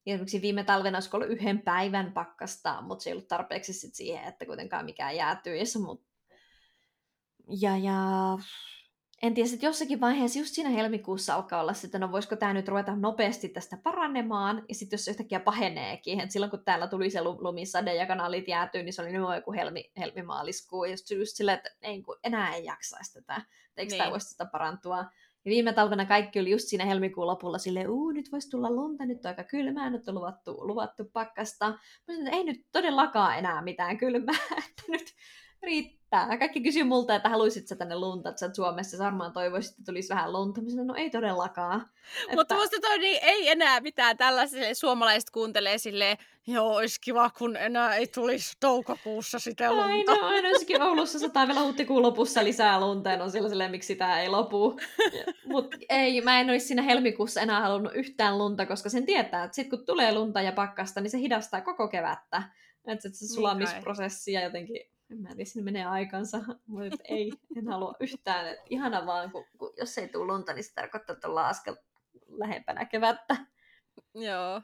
[0.06, 3.94] Ja esimerkiksi viime talvena olisi ollut yhden päivän pakkasta, mutta se ei ollut tarpeeksi sit
[3.94, 5.78] siihen, että kuitenkaan mikään jäätyisi.
[5.78, 6.06] Mut...
[7.60, 8.38] Ja, ja
[9.22, 12.68] en tiedä, että jossakin vaiheessa just siinä helmikuussa alkaa olla sitten, no voisiko tämä nyt
[12.68, 17.10] ruveta nopeasti tästä paranemaan, ja sitten jos se yhtäkkiä paheneekin, että silloin kun täällä tuli
[17.10, 21.36] se lumisade ja kanaalit jäätyy, niin se oli nimenomaan joku helmi, helmimaaliskuu, ja just, just
[21.36, 23.98] silleen, että ei, enää ei jaksaisi tätä, että eikö niin.
[23.98, 24.98] tämä voisi sitä parantua.
[25.44, 29.06] Ja viime talvena kaikki oli just siinä helmikuun lopulla silleen, uu, nyt voisi tulla lunta,
[29.06, 31.68] nyt on aika kylmää, nyt on luvattu, luvattu pakkasta.
[31.68, 34.38] Mä sanoin, että ei nyt todellakaan enää mitään kylmää,
[34.68, 35.14] että nyt
[35.62, 36.38] riittää.
[36.38, 40.08] Kaikki kysyy multa, että haluaisit sä tänne lunta, että sä Suomessa varmaan toivoisit, että tulisi
[40.08, 40.60] vähän lunta.
[40.60, 41.90] Mä sanoin, no ei todellakaan.
[42.28, 42.54] Mutta että...
[42.54, 47.96] musta toi niin, ei enää mitään tällaiselle suomalaiset kuuntelee silleen, joo, olisi kiva, kun enää
[47.96, 50.12] ei tulisi toukokuussa sitä lunta.
[50.12, 53.96] Aina, aina olisikin Oulussa sataa vielä huhtikuun lopussa lisää lunta, ja on sillä silleen, miksi
[53.96, 54.80] tämä ei lopu.
[55.44, 59.54] Mutta ei, mä en olisi siinä helmikuussa enää halunnut yhtään lunta, koska sen tietää, että
[59.54, 62.42] sitten kun tulee lunta ja pakkasta, niin se hidastaa koko kevättä.
[62.86, 67.68] Että se niin sulamisprosessi ja jotenkin en mä tiedä, sinne menee aikansa, mutta ei, en
[67.68, 68.46] halua yhtään.
[68.48, 71.76] Et ihana vaan, kun, kun, jos ei tule lunta, niin se tarkoittaa, että ollaan askel
[72.28, 73.36] lähempänä kevättä.
[74.14, 74.62] Joo.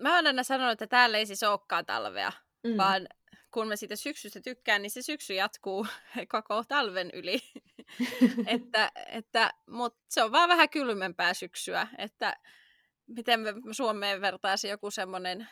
[0.00, 2.32] Mä oon aina sanonut, että täällä ei siis olekaan talvea,
[2.64, 2.76] mm.
[2.76, 3.08] vaan
[3.50, 5.86] kun mä siitä syksystä tykkään, niin se syksy jatkuu
[6.32, 7.38] koko talven yli.
[8.46, 12.36] että, että, Mutta se on vaan vähän kylmempää syksyä, että
[13.06, 15.48] miten me Suomeen vertaisi joku semmoinen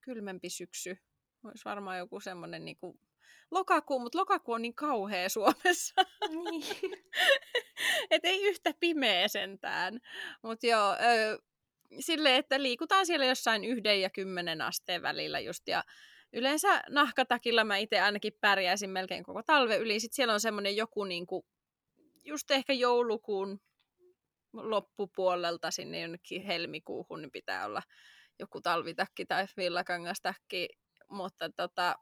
[0.00, 0.98] kylmempi syksy
[1.44, 2.98] olisi varmaan joku semmoinen niin kuin
[3.50, 6.02] lokakuu, mutta lokakuu on niin kauhea Suomessa.
[6.28, 7.04] Niin.
[8.10, 10.00] Et ei yhtä pimeä sentään.
[10.42, 11.38] Mutta joo, ö,
[12.00, 15.68] silleen, että liikutaan siellä jossain yhden ja kymmenen asteen välillä just.
[15.68, 15.84] Ja
[16.32, 20.00] yleensä nahkatakilla mä itse ainakin pärjäisin melkein koko talve yli.
[20.00, 21.46] Sitten siellä on semmoinen joku niinku,
[22.24, 23.60] just ehkä joulukuun
[24.52, 27.82] loppupuolelta sinne jonnekin helmikuuhun, niin pitää olla
[28.38, 30.68] joku talvitakki tai villakangastakki,
[31.12, 31.94] mutta tota,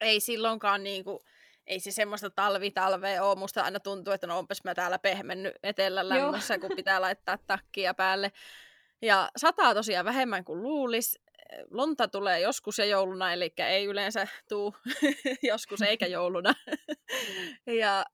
[0.00, 1.24] ei silloinkaan niinku,
[1.66, 3.38] ei se semmoista talvitalvea ole.
[3.38, 7.94] Musta aina tuntuu, että no onpas mä täällä pehmennyt etelän lämmössä, kun pitää laittaa takkia
[7.94, 8.32] päälle.
[9.02, 11.18] Ja sataa tosiaan vähemmän kuin luulis.
[11.70, 14.74] Lonta tulee joskus ja jouluna, eli ei yleensä tuu
[15.42, 16.54] joskus eikä jouluna.
[17.80, 18.04] ja,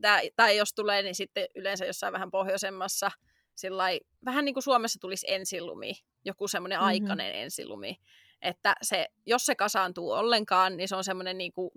[0.00, 3.10] tää, tai jos tulee, niin sitten yleensä jossain vähän pohjoisemmassa,
[3.54, 5.92] sillai, vähän niin kuin Suomessa tulisi ensilumi,
[6.24, 6.88] joku semmoinen mm-hmm.
[6.88, 7.96] aikainen ensilumi
[8.42, 11.70] että se, jos se kasaantuu ollenkaan, niin se on semmoinen niin kuin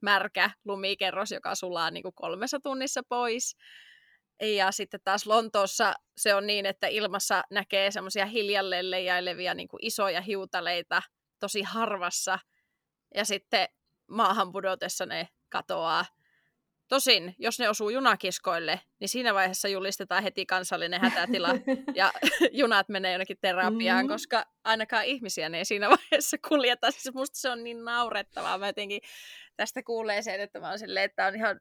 [0.00, 3.56] märkä lumikerros, joka sulaa niin kuin kolmessa tunnissa pois.
[4.42, 9.86] Ja sitten taas Lontoossa se on niin, että ilmassa näkee semmoisia hiljalleen leijailevia niin kuin
[9.86, 11.02] isoja hiutaleita
[11.40, 12.38] tosi harvassa.
[13.14, 13.68] Ja sitten
[14.10, 16.04] maahan pudotessa ne katoaa.
[16.88, 21.48] Tosin, jos ne osuu junakiskoille, niin siinä vaiheessa julistetaan heti kansallinen hätätila
[21.94, 22.12] ja
[22.60, 24.14] junat menee jonnekin terapiaan, mm-hmm.
[24.14, 26.90] koska ainakaan ihmisiä ne ei siinä vaiheessa kuljeta.
[26.90, 28.58] Siis musta se on niin naurettavaa.
[28.58, 29.00] Mä jotenkin
[29.56, 31.60] tästä kuulee sen, että mä oon silleen, että on ihan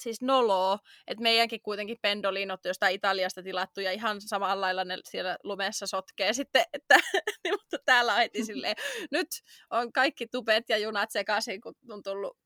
[0.00, 5.38] siis noloa, että meidänkin kuitenkin pendolinot jostain Italiasta tilattu ja ihan samalla lailla ne siellä
[5.42, 6.96] lumessa sotkee sitten, että,
[7.44, 8.76] niin, mutta täällä on heti silleen,
[9.10, 9.28] nyt
[9.70, 12.38] on kaikki tupet ja junat sekaisin, kun on tullut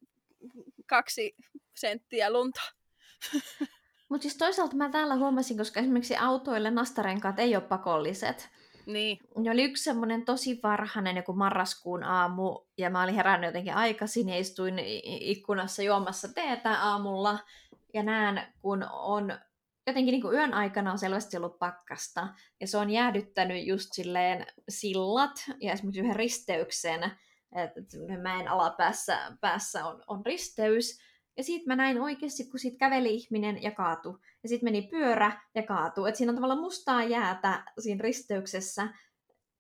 [0.87, 1.35] kaksi
[1.81, 2.61] senttiä lunta.
[4.09, 8.49] Mutta siis toisaalta mä täällä huomasin, koska esimerkiksi autoille nastarenkaat ei ole pakolliset.
[8.87, 9.19] Niin.
[9.37, 14.29] Ne oli yksi semmoinen tosi varhainen joku marraskuun aamu, ja mä olin herännyt jotenkin aikaisin,
[14.29, 17.39] ja istuin ikkunassa juomassa teetä aamulla,
[17.95, 19.39] ja näen, kun on
[19.87, 22.29] jotenkin niin kuin yön aikana on selvästi ollut pakkasta,
[22.61, 27.13] ja se on jäädyttänyt just silleen sillat, ja esimerkiksi yhden risteyksen,
[27.57, 27.81] että
[28.23, 31.01] mäen alapäässä päässä on, on risteys,
[31.39, 34.19] ja siitä mä näin oikeasti, kun siitä käveli ihminen ja kaatu.
[34.43, 36.07] Ja sitten meni pyörä ja kaatu.
[36.07, 38.89] Että siinä on tavallaan mustaa jäätä siinä risteyksessä.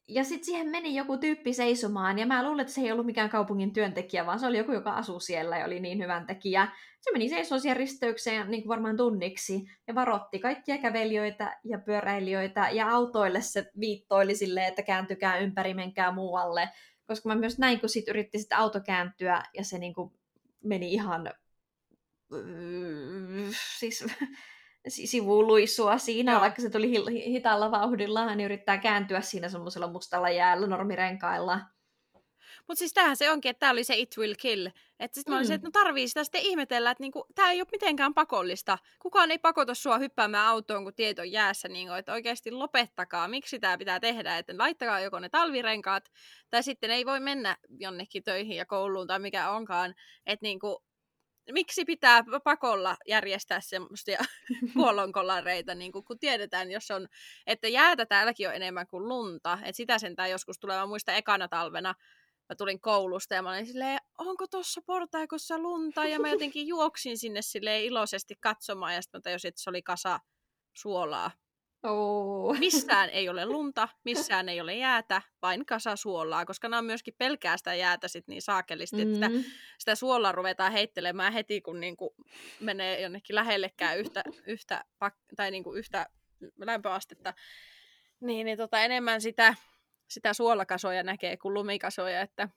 [0.09, 2.19] Ja sitten siihen meni joku tyyppi seisomaan.
[2.19, 4.93] Ja mä luulen, että se ei ollut mikään kaupungin työntekijä, vaan se oli joku, joka
[4.93, 6.69] asuu siellä ja oli niin hyvän tekijä.
[7.01, 9.67] Se meni seisomaan siihen risteykseen niin kuin varmaan tunniksi.
[9.87, 12.71] Ja varotti kaikkia kävelijöitä ja pyöräilijöitä.
[12.71, 16.69] Ja autoille se viittoili silleen, että kääntykää ympäri, menkää muualle.
[17.07, 20.13] Koska mä myös näin, kun sit yritti sitten auto kääntyä ja se niin kuin
[20.65, 21.31] meni ihan
[23.79, 24.05] siis
[25.11, 26.41] sivuluisua siinä, Joo.
[26.41, 26.93] vaikka se tuli
[27.27, 31.61] hitaalla vauhdilla, niin yrittää kääntyä siinä semmoisella mustalla jäällä normirenkailla.
[32.69, 34.67] Mutta siis tämähän se onkin, että tämä oli se It Will Kill.
[35.01, 35.35] Että sitten mm.
[35.35, 38.79] mä olisin, että no tarvii sitä sitten ihmetellä, että niinku, tämä ei ole mitenkään pakollista.
[38.99, 41.69] Kukaan ei pakota sua hyppäämään autoon, kun tieto on jäässä.
[41.69, 44.39] Niinku, että oikeasti lopettakaa, miksi tämä pitää tehdä.
[44.39, 46.11] Että laittakaa joko ne talvirenkaat,
[46.51, 49.95] tai sitten ei voi mennä jonnekin töihin ja kouluun tai mikä onkaan.
[50.27, 50.85] Että niinku,
[51.53, 54.19] miksi pitää pakolla järjestää semmoisia
[54.75, 57.09] kuolonkolareita, niin kun, kun tiedetään, jos on,
[57.47, 61.49] että jäätä täälläkin on enemmän kuin lunta, että sitä sentään joskus tulee, mä muistan ekana
[61.49, 61.95] talvena,
[62.49, 67.19] mä tulin koulusta ja mä olin silleen, onko tuossa portaikossa lunta, ja mä jotenkin juoksin
[67.19, 70.21] sinne silleen iloisesti katsomaan, ja sitten mä tajusin, että se oli kasa
[70.73, 71.31] suolaa
[71.83, 72.59] Oh.
[72.59, 77.15] Missään ei ole lunta, missään ei ole jäätä, vain kasa suolaa, koska nämä on myöskin
[77.19, 79.03] pelkää sitä jäätä sit niin saakelisti, mm.
[79.03, 79.45] että sitä, mm.
[79.79, 82.15] sitä suolaa ruvetaan heittelemään heti, kun niinku
[82.61, 84.85] menee jonnekin lähellekään yhtä, yhtä,
[85.37, 86.07] tai niinku yhtä
[86.65, 87.35] lämpöastetta.
[88.21, 89.55] Niin, niin tota, enemmän sitä,
[90.09, 92.49] sitä suolakasoja näkee kuin lumikasoja, että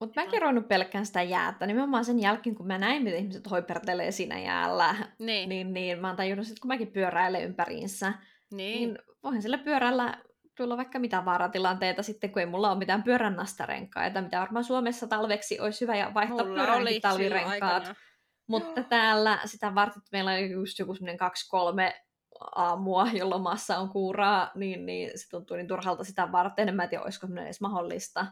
[0.00, 1.66] mutta mäkin ruvennut pelkkään sitä jäätä.
[1.66, 6.06] Nimenomaan sen jälkeen, kun mä näin, miten ihmiset hoipertelee siinä jäällä, niin, niin, niin mä
[6.06, 8.12] oon tajunnut, että kun mäkin pyöräilen ympäriinsä,
[8.50, 8.88] niin.
[8.94, 10.18] niin voihan sillä pyörällä
[10.56, 15.06] tulla vaikka mitä vaaratilanteita sitten, kun ei mulla ole mitään pyörän nastarenkaita, mitä varmaan Suomessa
[15.06, 17.92] talveksi olisi hyvä ja vaihtaa pyöränkin talvirenkaat.
[18.48, 22.02] Mutta täällä sitä varten, että meillä on just joku semmoinen kaksi-kolme
[22.40, 26.68] aamua, jolloin maassa on kuuraa, niin, niin se tuntuu niin turhalta sitä varten.
[26.68, 28.26] En mä tiedä, olisiko semmoinen edes mahdollista.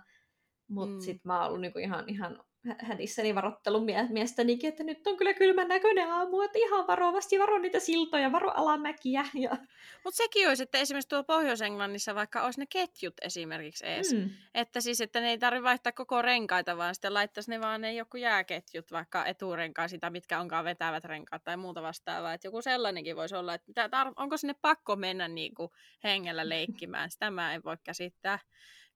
[0.68, 1.00] Mutta mm.
[1.00, 2.44] sitten mä oon ollut niinku ihan, ihan
[2.78, 7.80] hädissäni varottelun miestänikin, että nyt on kyllä kylmän näköinen aamu, että ihan varovasti varo niitä
[7.80, 9.24] siltoja, varo alamäkiä.
[9.34, 9.56] Ja...
[10.04, 14.12] Mutta sekin olisi, että esimerkiksi tuolla Pohjois-Englannissa vaikka olisi ne ketjut esimerkiksi edes.
[14.12, 14.30] Mm.
[14.54, 17.92] Että siis, että ne ei tarvitse vaihtaa koko renkaita, vaan sitten laittaisi ne vaan ne
[17.92, 22.34] joku jääketjut, vaikka eturenkaan sitä, mitkä onkaan vetävät renkaat tai muuta vastaavaa.
[22.34, 25.70] Että joku sellainenkin voisi olla, että mitä tar- onko sinne pakko mennä niin kuin
[26.04, 27.10] hengellä leikkimään.
[27.10, 28.38] Sitä mä en voi käsittää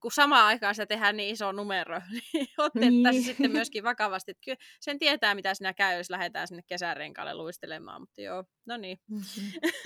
[0.01, 2.01] kun samaan aikaan sitä tehdään niin iso numero,
[2.33, 3.23] niin otettaisiin niin.
[3.23, 4.33] sitten myöskin vakavasti.
[4.45, 8.99] Kyllä sen tietää, mitä sinä käy, jos lähdetään sinne kesärenkaalle luistelemaan, mutta joo, no niin.
[9.07, 9.51] Mm-hmm.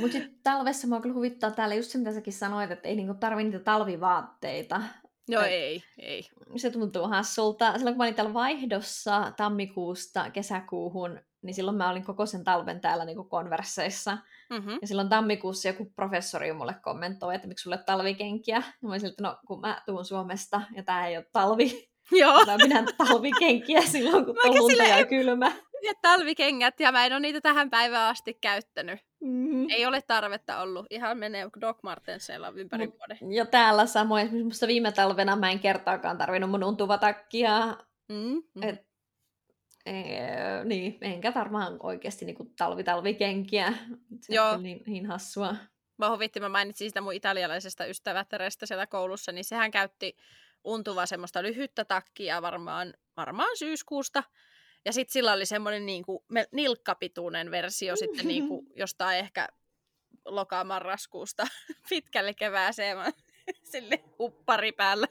[0.00, 3.14] Mutta sitten talvessa mua kyllä huvittaa täällä just se, mitä säkin sanoit, että ei niinku
[3.14, 4.82] tarvi niitä talvivaatteita.
[5.28, 6.28] Joo, Et ei, ei.
[6.56, 7.72] Se tuntuu hassulta.
[7.72, 12.80] Silloin kun mä olin täällä vaihdossa tammikuusta kesäkuuhun, niin silloin mä olin koko sen talven
[12.80, 14.18] täällä niinku konversseissa.
[14.50, 14.78] Mm-hmm.
[14.80, 18.56] Ja silloin tammikuussa joku professori mulle kommentoi, että miksi sulle talvikenkiä.
[18.56, 21.88] Ja mä olin siltä, no kun mä tuun Suomesta ja tää ei ole talvi.
[22.12, 22.44] Joo.
[22.46, 25.52] Mä pidän talvikenkiä silloin, kun on lunta ja kylmä.
[25.82, 29.00] Ja talvikengät, ja mä en ole niitä tähän päivään asti käyttänyt.
[29.20, 29.66] Mm-hmm.
[29.70, 30.86] Ei ole tarvetta ollut.
[30.90, 33.32] Ihan menee Doc Martensilla ympäri vuoden.
[33.32, 37.76] Ja täällä samoin, esimerkiksi viime talvena mä en kertaakaan tarvinnut mun untuvatakkia.
[38.08, 38.62] Mm-hmm.
[38.62, 38.86] Et,
[40.64, 43.72] niin, enkä varmaan oikeasti niinku talvitalvikenkiä.
[44.20, 44.50] Se Joo.
[44.50, 45.56] on niin, niin hassua.
[45.98, 50.16] Mä huvitti, mä mainitsin sitä mun italialaisesta ystävättärestä siellä koulussa, niin sehän käytti
[50.64, 54.22] untuva semmoista lyhyttä takkia varmaan, varmaan syyskuusta.
[54.84, 59.48] Ja sitten sillä oli semmoinen niinku, nilkkapituinen versio sitten niinku, jostain ehkä
[60.24, 61.46] lokamarraskuusta
[61.88, 62.98] pitkälle kevääseen
[63.72, 65.06] sille huppari päällä.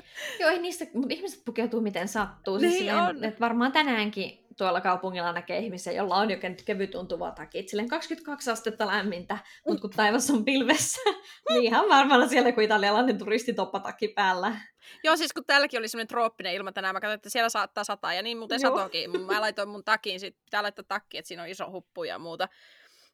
[0.40, 2.58] Joo, ei niistä, mutta ihmiset pukeutuu miten sattuu.
[2.58, 3.24] Siis niin silleen, on.
[3.24, 7.68] Että varmaan tänäänkin tuolla kaupungilla näkee ihmisiä, jolla on jo kevyt tuntuva takit.
[7.68, 11.00] Silleen 22 astetta lämmintä, mutta kun taivas on pilvessä,
[11.48, 14.56] niin ihan varmalla siellä kuin italialainen turistitoppatakki päällä.
[15.04, 18.14] Joo, siis kun täälläkin oli semmoinen trooppinen ilma tänään, mä katsoin, että siellä saattaa sataa,
[18.14, 18.76] ja niin muuten Joo.
[18.76, 19.20] satokin.
[19.20, 22.48] Mä laitoin mun takin, sit pitää laittaa takki, että siinä on iso huppu ja muuta.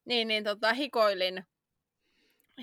[0.05, 1.45] Niin, niin tota, hikoilin,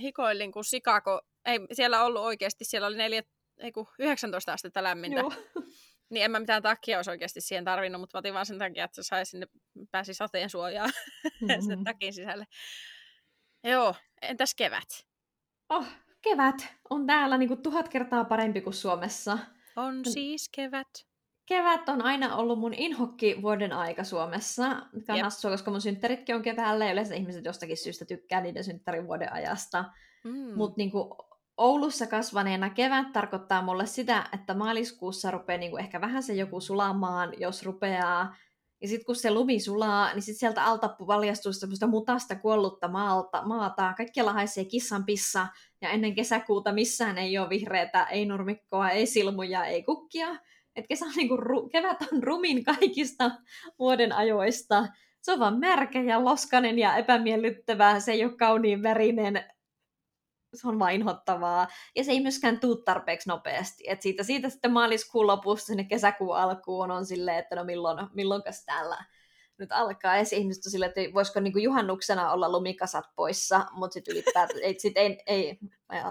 [0.01, 3.23] hikoilin, kun Sikako, ei siellä ollut oikeasti, siellä oli neljä,
[3.59, 5.19] ei kun 19 astetta lämmintä.
[5.19, 5.33] Joo.
[6.09, 8.85] Niin en mä mitään takia olisi oikeasti siihen tarvinnut, mutta mä otin vaan sen takia,
[8.85, 9.47] että se sai sinne,
[9.91, 10.89] pääsi sateen suojaan
[11.23, 11.61] mm-hmm.
[11.61, 12.45] sinne takin sisälle.
[13.63, 15.07] Joo, entäs kevät?
[15.69, 15.85] Oh,
[16.21, 19.39] kevät on täällä niin kuin tuhat kertaa parempi kuin Suomessa.
[19.75, 20.87] On siis kevät.
[21.45, 25.23] Kevät on aina ollut mun inhokki vuoden aika Suomessa, mikä on yep.
[25.23, 29.33] hassua, koska mun synttäritkin on keväällä ja yleensä ihmiset jostakin syystä tykkää niiden synttärin vuoden
[29.33, 29.85] ajasta.
[30.23, 30.55] Mm.
[30.55, 30.91] Mutta niin
[31.59, 36.61] Oulussa kasvaneena kevät tarkoittaa mulle sitä, että maaliskuussa rupeaa niin kuin ehkä vähän se joku
[36.61, 38.35] sulamaan, jos rupeaa.
[38.81, 43.41] Ja sitten kun se lumi sulaa, niin sitten sieltä alta valjastuu semmoista mutasta kuollutta maalta,
[43.45, 43.93] maata.
[43.97, 45.47] Kaikkialla haisee kissan pissa.
[45.81, 50.27] Ja ennen kesäkuuta missään ei ole vihreätä, ei nurmikkoa, ei silmuja, ei kukkia.
[50.75, 51.37] Et kesä on niinku,
[51.71, 53.31] kevät on rumin kaikista
[53.79, 54.87] vuoden ajoista.
[55.21, 57.99] Se on vaan märkä ja loskanen ja epämiellyttävää.
[57.99, 59.43] Se ei ole kauniin värinen
[60.53, 61.67] se on vain inhottavaa.
[61.95, 63.83] Ja se ei myöskään tuu tarpeeksi nopeasti.
[63.87, 68.65] Et siitä, siitä sitten maaliskuun lopusta sinne kesäkuun alkuun on silleen, että no milloin, milloinkas
[68.65, 68.97] täällä
[69.59, 70.17] nyt alkaa.
[70.17, 74.59] Ja ihmiset on silleen, että voisiko niin kuin juhannuksena olla lumikasat poissa, mutta sitten ylipäätään,
[74.63, 75.59] ei, sit ei, ei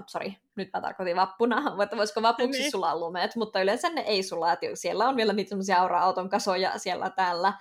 [0.07, 2.71] sorry, nyt mä tarkoitin vappuna, että voisiko vapuksi niin.
[2.71, 7.11] sulaa lumeet, mutta yleensä ne ei sulaa, siellä on vielä niitä semmoisia aura-auton kasoja siellä
[7.11, 7.53] täällä.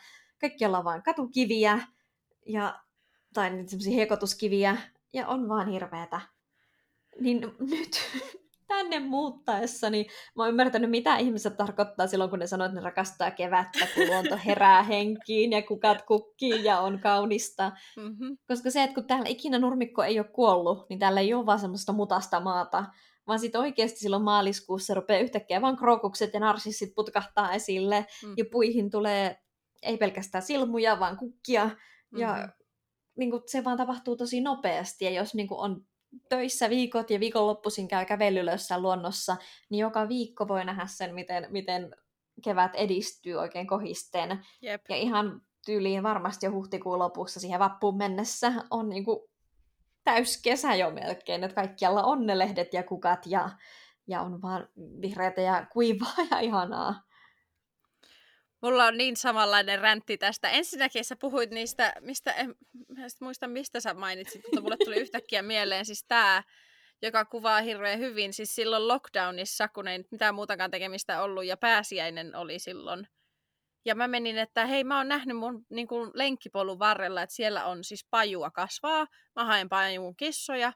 [0.41, 1.80] Kaikkialla on vain katukiviä
[2.45, 2.80] ja,
[3.34, 4.78] tai niitä semmoisia hekotuskiviä,
[5.13, 6.21] ja on vaan hirveätä
[7.20, 7.99] niin nyt
[8.68, 13.32] tänne muuttaessani mä oon ymmärtänyt, mitä ihmiset tarkoittaa silloin, kun ne sanoo, että ne rakastaa
[13.32, 17.72] kevättä, kun luonto herää henkiin ja kukat kukkii ja on kaunista.
[17.97, 18.38] Mm-hmm.
[18.47, 21.59] Koska se, että kun täällä ikinä nurmikko ei ole kuollut, niin täällä ei ole vaan
[21.59, 22.86] semmoista mutasta maata,
[23.28, 28.34] vaan sitten oikeasti silloin maaliskuussa rupeaa yhtäkkiä vaan krookukset ja narsissit putkahtaa esille mm.
[28.38, 29.38] ja puihin tulee
[29.82, 31.65] ei pelkästään silmuja, vaan kukkia.
[31.65, 32.20] Mm-hmm.
[32.20, 32.49] Ja
[33.18, 35.86] niin kuin, se vaan tapahtuu tosi nopeasti ja jos niin kuin, on
[36.30, 39.38] töissä viikot ja viikonloppuisin käy kävelylössä luonnossa,
[39.70, 41.95] niin joka viikko voi nähdä sen, miten, miten
[42.43, 44.45] kevät edistyy oikein kohisten.
[44.62, 44.82] Jep.
[44.89, 49.30] Ja ihan tyyliin varmasti jo huhtikuun lopussa siihen vappuun mennessä on niinku
[50.03, 53.49] täys kesä jo melkein, että kaikkialla on ne lehdet ja kukat ja,
[54.08, 54.70] ja on vaan
[55.01, 57.07] vihreätä ja kuivaa ja ihanaa.
[58.62, 60.49] Mulla on niin samanlainen räntti tästä.
[60.49, 62.55] Ensinnäkin sä puhuit niistä, mistä, en,
[62.97, 66.43] en muista mistä sä mainitsit, mutta mulle tuli yhtäkkiä mieleen siis tää,
[67.01, 68.34] joka kuvaa hirveän hyvin.
[68.34, 73.08] Siis silloin lockdownissa, kun ei mitään muutakaan tekemistä ollut ja pääsiäinen oli silloin.
[73.86, 77.66] Ja mä menin, että hei mä oon nähnyt mun niin kuin lenkkipolun varrella, että siellä
[77.66, 79.08] on siis pajua kasvaa.
[79.36, 80.74] Mä haen pajuun kissoja.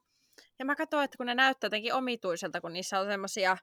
[0.60, 3.58] Ja mä katsoin, että kun ne näyttää jotenkin omituiselta, kun niissä on semmosia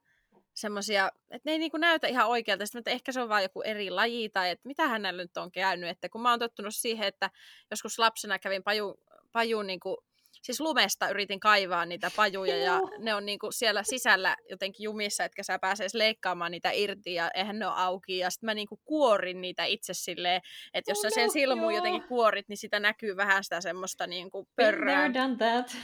[0.60, 3.62] semmoisia, että ne ei niinku näytä ihan oikealta, sitten, että ehkä se on vain joku
[3.62, 7.08] eri laji tai että mitä hänellä nyt on käynyt, että kun mä oon tottunut siihen,
[7.08, 7.30] että
[7.70, 9.00] joskus lapsena kävin paju,
[9.32, 10.04] pajuun niinku,
[10.42, 15.42] siis lumesta yritin kaivaa niitä pajuja ja ne on niinku siellä sisällä jotenkin jumissa, etkä
[15.42, 18.18] sä pääse leikkaamaan niitä irti ja eihän ne ole auki.
[18.18, 20.40] Ja sitten mä niinku kuorin niitä itse silleen,
[20.74, 25.02] että jos sä sen silmuun jotenkin kuorit, niin sitä näkyy vähän sitä semmoista niinku pörrää.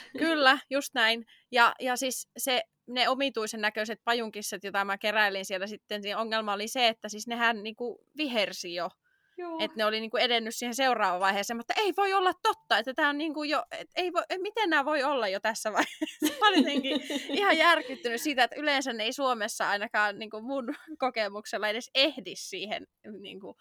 [0.19, 1.27] Kyllä, just näin.
[1.53, 6.53] Ja, ja siis se ne omituisen näköiset pajunkisset, joita mä keräilin siellä sitten, niin ongelma
[6.53, 8.91] oli se, että siis nehän niinku vihersi jo.
[9.61, 13.09] että ne oli niinku edennyt siihen seuraavaan vaiheeseen, mutta ei voi olla totta, että tämä
[13.09, 16.27] on niinku jo, et ei voi, et miten nämä voi olla jo tässä vaiheessa.
[16.41, 16.83] Mä olin
[17.29, 22.87] ihan järkyttynyt siitä, että yleensä ne ei Suomessa ainakaan niinku mun kokemuksella edes ehdi siihen
[23.21, 23.57] niinku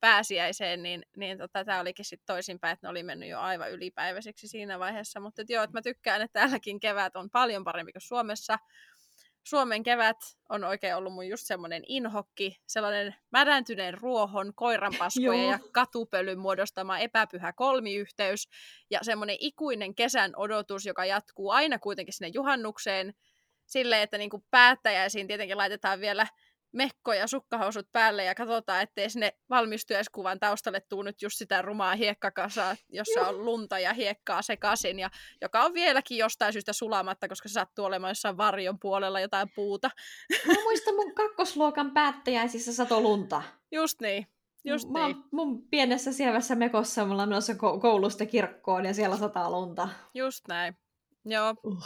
[0.00, 4.48] pääsiäiseen, niin, niin tota, tämä olikin sitten toisinpäin, että ne oli mennyt jo aivan ylipäiväiseksi
[4.48, 5.20] siinä vaiheessa.
[5.20, 8.58] Mutta joo, että mä tykkään, että täälläkin kevät on paljon parempi kuin Suomessa.
[9.44, 10.16] Suomen kevät
[10.48, 17.52] on oikein ollut mun just semmoinen inhokki, sellainen mädäntyneen ruohon, koiranpaskoja ja katupölyn muodostama epäpyhä
[17.52, 18.48] kolmiyhteys
[18.90, 23.14] ja semmoinen ikuinen kesän odotus, joka jatkuu aina kuitenkin sinne juhannukseen,
[23.66, 26.26] silleen, että niin kuin päättäjäisiin tietenkin laitetaan vielä
[26.72, 31.94] mekko ja sukkahousut päälle ja katsotaan, ettei sinne valmistujaiskuvan taustalle tuu nyt just sitä rumaa
[31.94, 35.10] hiekkakasaa, jossa on lunta ja hiekkaa sekaisin, ja
[35.40, 39.90] joka on vieläkin jostain syystä sulamatta, koska se sattuu olemaan jossain varjon puolella jotain puuta.
[40.46, 43.42] Mä muistan mun kakkosluokan päättäjäisissä sato lunta.
[43.72, 44.26] Just niin.
[44.64, 45.24] Just Mä niin.
[45.30, 49.88] mun pienessä sievässä mekossa mulla on menossa koulusta kirkkoon ja siellä sataa lunta.
[50.14, 50.76] Just näin.
[51.24, 51.54] Joo.
[51.64, 51.84] Uh.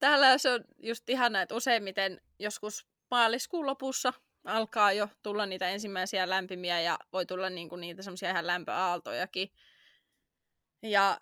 [0.00, 4.12] Täällä se on just ihana, että useimmiten joskus maaliskuun lopussa
[4.44, 9.52] alkaa jo tulla niitä ensimmäisiä lämpimiä ja voi tulla niinku niitä semmoisia ihan lämpöaaltojakin.
[10.82, 11.18] Ja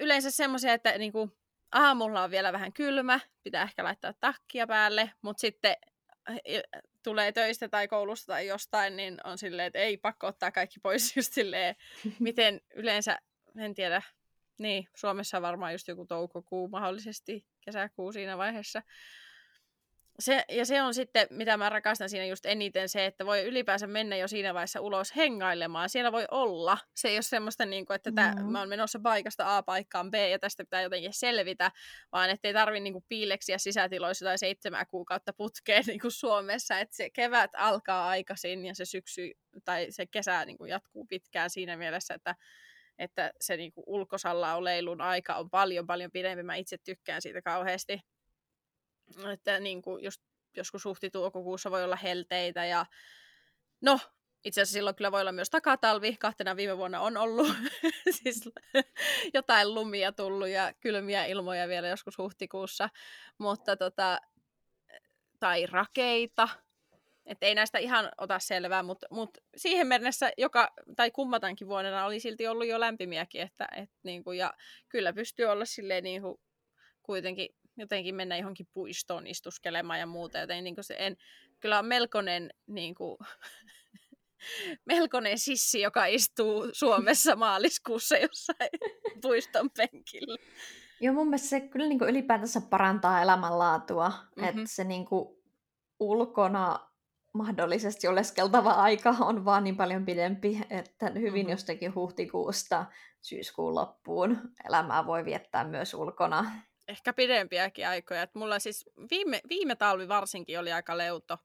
[0.00, 1.30] yleensä semmoisia, että niinku
[1.72, 5.76] aamulla on vielä vähän kylmä, pitää ehkä laittaa takkia päälle, mutta sitten
[7.02, 11.12] tulee töistä tai koulusta tai jostain, niin on silleen, että ei pakko ottaa kaikki pois
[11.16, 11.76] just silleen,
[12.18, 13.18] miten yleensä,
[13.58, 14.02] en tiedä,
[14.58, 18.82] niin, Suomessa varmaan just joku toukokuu, mahdollisesti kesäkuu siinä vaiheessa
[20.20, 23.86] se, ja se on sitten, mitä mä rakastan siinä just eniten, se, että voi ylipäänsä
[23.86, 25.88] mennä jo siinä vaiheessa ulos hengailemaan.
[25.88, 26.78] Siellä voi olla.
[26.96, 28.52] Se ei ole semmoista, niin kuin, että tää, mm.
[28.52, 31.70] mä oon menossa paikasta A paikkaan B ja tästä pitää jotenkin selvitä,
[32.12, 36.78] vaan ettei tarvi niin kuin, piileksiä sisätiloissa tai seitsemän kuukautta putkeen niin kuin Suomessa.
[36.78, 39.30] Että se kevät alkaa aikaisin ja se syksy
[39.64, 42.34] tai se kesä niin kuin, jatkuu pitkään siinä mielessä, että
[42.98, 46.42] että se niin kuin ulkosalla oleilun aika on paljon paljon pidempi.
[46.42, 48.00] Mä itse tykkään siitä kauheasti.
[49.32, 50.22] Että niin kuin just
[50.56, 52.86] joskus huhti-toukokuussa voi olla helteitä ja
[53.80, 53.98] no,
[54.44, 56.16] itse asiassa silloin kyllä voi olla myös takatalvi.
[56.16, 57.48] Kahtena viime vuonna on ollut
[58.22, 58.48] siis
[59.34, 62.88] jotain lumia tullut ja kylmiä ilmoja vielä joskus huhtikuussa.
[63.38, 64.20] Mutta tota,
[65.40, 66.48] tai rakeita.
[67.26, 72.20] Että ei näistä ihan ota selvää, mutta, mutta siihen mennessä joka, tai kummatankin vuonna oli
[72.20, 73.40] silti ollut jo lämpimiäkin.
[73.40, 74.54] Että, et, niin kuin, ja
[74.88, 76.22] kyllä pystyy olla silleen niin
[77.02, 81.16] kuitenkin jotenkin mennä johonkin puistoon istuskelemaan ja muuta, joten niin kuin se en,
[81.60, 83.16] kyllä on melkoinen, niin kuin,
[84.86, 88.70] melkoinen sissi, joka istuu Suomessa maaliskuussa jossain
[89.22, 90.36] puiston penkillä.
[91.00, 94.48] Joo, mun mielestä se kyllä niin kuin ylipäätänsä parantaa elämänlaatua, mm-hmm.
[94.48, 95.40] että se niin kuin
[96.00, 96.90] ulkona
[97.34, 101.50] mahdollisesti oleskeltava aika on vaan niin paljon pidempi, että hyvin mm-hmm.
[101.50, 102.86] jostakin huhtikuusta
[103.20, 106.50] syyskuun loppuun elämää voi viettää myös ulkona
[106.90, 108.22] ehkä pidempiäkin aikoja.
[108.22, 111.38] Et mulla siis viime, viime talvi varsinkin oli aika leuto.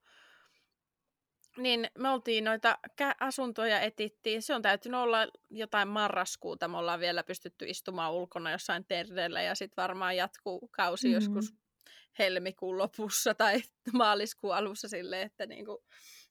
[1.58, 2.78] Niin me oltiin noita
[3.20, 4.42] asuntoja etittiin.
[4.42, 6.68] Se on täytynyt olla jotain marraskuuta.
[6.68, 11.16] Me ollaan vielä pystytty istumaan ulkona jossain terveellä ja sitten varmaan jatkuu kausi mm-hmm.
[11.16, 11.54] joskus
[12.20, 13.62] helmikuun lopussa tai
[13.94, 15.84] maaliskuun alussa silleen, että niinku,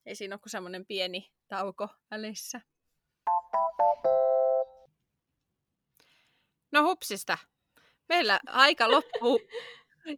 [0.07, 2.61] ei siinä ole kuin semmoinen pieni tauko välissä.
[6.73, 7.39] No hupsista.
[8.09, 9.41] Meillä aika loppuu.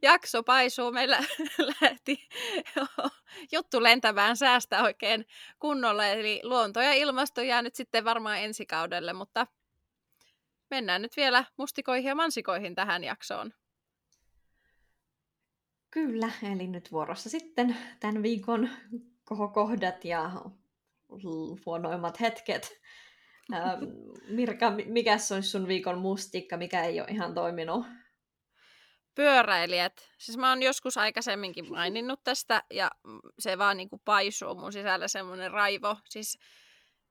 [0.03, 0.93] Jakso paisuu.
[0.93, 1.19] Meillä
[1.81, 2.29] lähti
[3.53, 5.27] juttu lentämään säästä oikein
[5.59, 6.07] kunnolla.
[6.07, 9.47] Eli luonto ja ilmasto jää nyt sitten varmaan ensi kaudelle, mutta
[10.71, 13.53] mennään nyt vielä mustikoihin ja mansikoihin tähän jaksoon.
[15.91, 18.71] Kyllä, eli nyt vuorossa sitten tämän viikon
[19.25, 20.31] kohokohdat ja
[21.67, 22.81] huonoimmat hetket.
[23.53, 23.85] Ähm,
[24.29, 27.87] Mirka, mikä olisi sun viikon mustikka, mikä ei ole ihan toiminut?
[29.15, 30.09] Pyöräilijät.
[30.19, 32.91] Siis mä oon joskus aikaisemminkin maininnut tästä ja
[33.39, 35.97] se vaan niinku paisuu mun sisällä semmoinen raivo.
[36.05, 36.39] Siis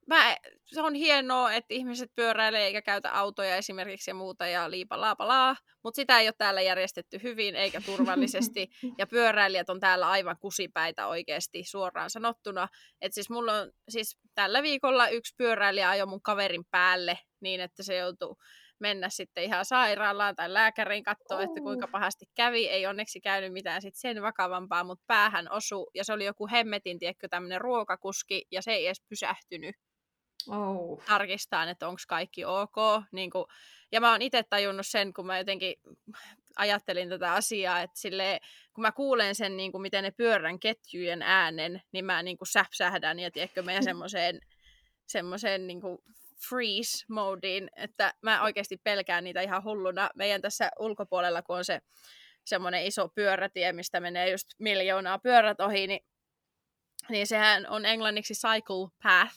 [0.08, 5.02] mä, se on hienoa, että ihmiset pyöräilee eikä käytä autoja esimerkiksi ja muuta ja liipa
[5.02, 10.38] laapa mutta sitä ei ole täällä järjestetty hyvin eikä turvallisesti ja pyöräilijät on täällä aivan
[10.40, 12.68] kusipäitä oikeasti suoraan sanottuna.
[13.02, 17.84] Et siis mulla on siis tällä viikolla yksi pyöräilijä ajoi mun kaverin päälle niin, että
[17.84, 18.38] se joutuu
[18.80, 22.68] mennä sitten ihan sairaalaan tai lääkäriin katsoa, että kuinka pahasti kävi.
[22.68, 27.00] Ei onneksi käynyt mitään sit sen vakavampaa, mutta päähän osu ja se oli joku hemmetin,
[27.00, 29.76] tiedätkö, tämmöinen ruokakuski ja se ei edes pysähtynyt
[30.50, 31.04] oh.
[31.06, 32.76] tarkistaa, että onko kaikki ok.
[33.12, 33.46] Niin kuin,
[33.92, 35.76] ja mä oon itse tajunnut sen, kun mä jotenkin
[36.56, 38.40] ajattelin tätä asiaa, että sille,
[38.74, 42.48] kun mä kuulen sen, niin kuin, miten ne pyörän ketjujen äänen, niin mä niin kuin
[42.48, 44.40] säpsähdän ja tiedätkö, meidän semmoiseen
[45.08, 45.82] semmoiseen niin
[46.50, 50.10] freeze-modiin, että mä oikeasti pelkään niitä ihan hulluna.
[50.16, 51.82] Meidän tässä ulkopuolella, kun on se
[52.46, 56.06] semmoinen iso pyörätie, mistä menee just miljoonaa pyörät ohi, niin,
[57.10, 59.36] niin sehän on englanniksi cycle path,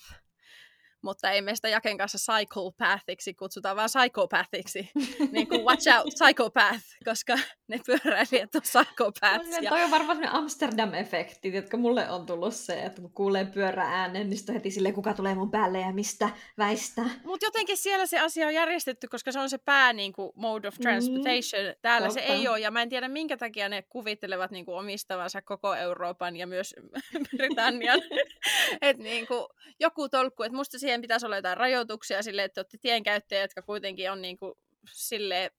[1.02, 4.90] mutta ei meistä Jaken kanssa psychopathiksi kutsutaan, vaan psychopathiksi.
[5.32, 7.38] niin kuin watch out, psychopath, koska
[7.68, 9.62] ne pyöräilijät on psychopaths.
[9.62, 9.70] Ja...
[9.70, 14.54] Toi on varmaan Amsterdam-efekti, jotka mulle on tullut se, että kun kuulee pyörääänen, niin sitten
[14.54, 17.02] heti silleen, kuka tulee mun päälle ja mistä väistä.
[17.24, 20.68] Mutta jotenkin siellä se asia on järjestetty, koska se on se pää niin kuin, mode
[20.68, 20.82] of mm-hmm.
[20.82, 21.66] transportation.
[21.66, 22.20] Mm, Täällä totta.
[22.20, 25.74] se ei ole, ja mä en tiedä minkä takia ne kuvittelevat niin kuin, omistavansa koko
[25.74, 26.74] Euroopan ja myös
[27.36, 28.00] Britannian.
[28.82, 29.44] että niin kuin,
[29.80, 34.10] joku tolkku, että musta siihen pitäisi olla jotain rajoituksia sille, että olette tienkäyttäjät, jotka kuitenkin
[34.10, 34.54] on niin kuin,
[34.92, 35.50] sille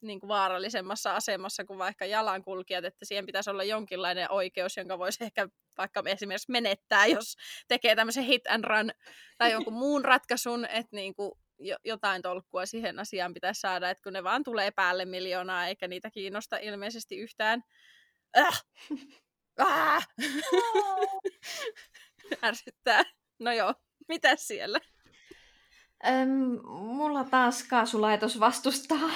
[0.00, 5.24] niin kuin vaarallisemmassa asemassa kuin vaikka jalankulkijat, että siihen pitäisi olla jonkinlainen oikeus, jonka voisi
[5.24, 7.36] ehkä vaikka esimerkiksi menettää, jos
[7.68, 8.90] tekee tämmöisen hit and run
[9.38, 11.32] tai jonkun muun ratkaisun, että niin kuin
[11.84, 16.10] jotain tolkkua siihen asiaan pitäisi saada, että kun ne vaan tulee päälle miljoonaa, eikä niitä
[16.10, 17.64] kiinnosta ilmeisesti yhtään.
[18.36, 18.62] Äh!
[19.58, 20.08] Ah!
[22.44, 23.02] Ärsyttää.
[23.38, 23.74] No joo,
[24.08, 24.80] mitä siellä?
[26.06, 29.10] Öm, mulla taas kaasulaitos vastustaa.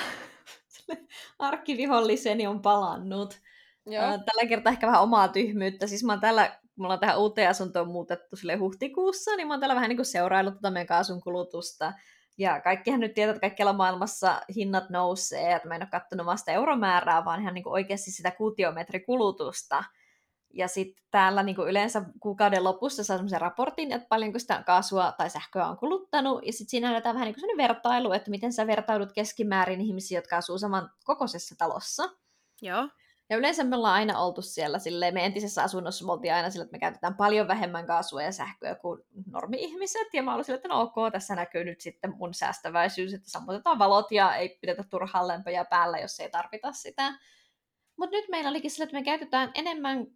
[1.39, 3.41] Arkkiviholliseni on palannut.
[3.87, 4.03] Joo.
[4.03, 5.87] Tällä kertaa ehkä vähän omaa tyhmyyttä.
[5.87, 9.61] Siis mä oon täällä, mulla on tähän uuteen asuntoon muutettu sille huhtikuussa, niin mä oon
[9.61, 11.93] täällä vähän niin kuin seuraillut tätä meidän kaasun kulutusta.
[12.39, 16.53] Ja kaikkihan nyt tietää, että kaikkialla maailmassa hinnat nousee, että mä en ole katsonut vasta
[16.53, 19.85] euromäärää, vaan ihan niin kuin oikeasti sitä kuutiometrikulutusta.
[20.57, 25.13] Ja sitten täällä niin kuin yleensä kuukauden lopussa saa semmoisen raportin, että paljonko sitä kaasua
[25.13, 26.47] tai sähköä on kuluttanut.
[26.47, 30.37] Ja sitten siinä näytetään vähän niin kuin vertailu, että miten sä vertaudut keskimäärin ihmisiä, jotka
[30.37, 32.11] asuu saman kokoisessa talossa.
[32.63, 32.89] Joo.
[33.31, 36.63] Ja yleensä me ollaan aina oltu siellä, silleen, me entisessä asunnossa me oltiin aina sillä,
[36.63, 40.09] että me käytetään paljon vähemmän kaasua ja sähköä kuin normi-ihmiset.
[40.13, 43.79] Ja mä olin sillä, että no ok, tässä näkyy nyt sitten mun säästäväisyys, että sammutetaan
[43.79, 47.13] valot ja ei pidetä turhaan lämpöjä päällä, jos ei tarvita sitä.
[47.97, 50.07] Mutta nyt meillä olikin sillä, että me käytetään enemmän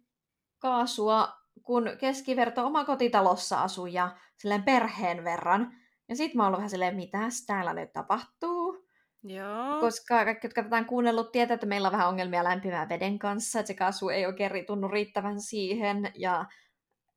[0.61, 1.29] kaasua
[1.63, 5.73] kuin keskiverto omakotitalossa asuja silleen perheen verran.
[6.09, 8.87] Ja sit mä oon vähän silleen, mitäs täällä nyt tapahtuu?
[9.23, 9.79] Joo.
[9.79, 13.59] Koska kaikki, jotka tätä on kuunnellut, tietää, että meillä on vähän ongelmia lämpimään veden kanssa,
[13.59, 16.45] että se kaasu ei oikein tunnu riittävän siihen, ja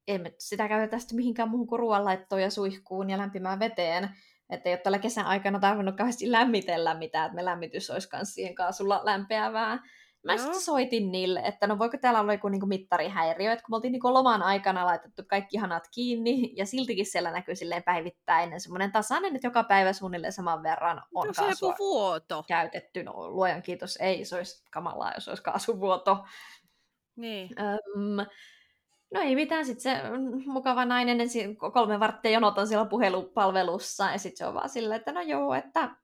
[0.09, 4.11] emme sitä käytetä sitten mihinkään muuhun kuin ruoanlaittoon ja suihkuun ja lämpimään veteen.
[4.51, 8.35] Että ei ole tällä kesän aikana tarvinnut kauheasti lämmitellä mitään, että me lämmitys olisi myös
[8.35, 9.79] siihen kaasulla lämpeävää.
[10.25, 13.77] Mä sitten soitin niille, että no voiko täällä olla joku niinku mittarihäiriö, että kun me
[13.77, 18.93] oltiin niinku loman aikana laitettu kaikki hanat kiinni, ja siltikin siellä näkyy silleen päivittäinen semmoinen
[18.93, 22.45] tasainen, että joka päivä suunnilleen saman verran on no, kaasua vuoto.
[22.49, 23.03] käytetty.
[23.03, 26.25] No luojan kiitos, ei, se olisi kamalaa, jos olisi kaasuvuoto.
[27.17, 27.51] Niin.
[27.61, 28.27] Öm,
[29.15, 30.03] no ei mitään, sitten se
[30.47, 35.13] mukava nainen, ensin kolme varttia jonotan siellä puhelupalvelussa, ja sitten se on vaan silleen, että
[35.13, 35.97] no joo, että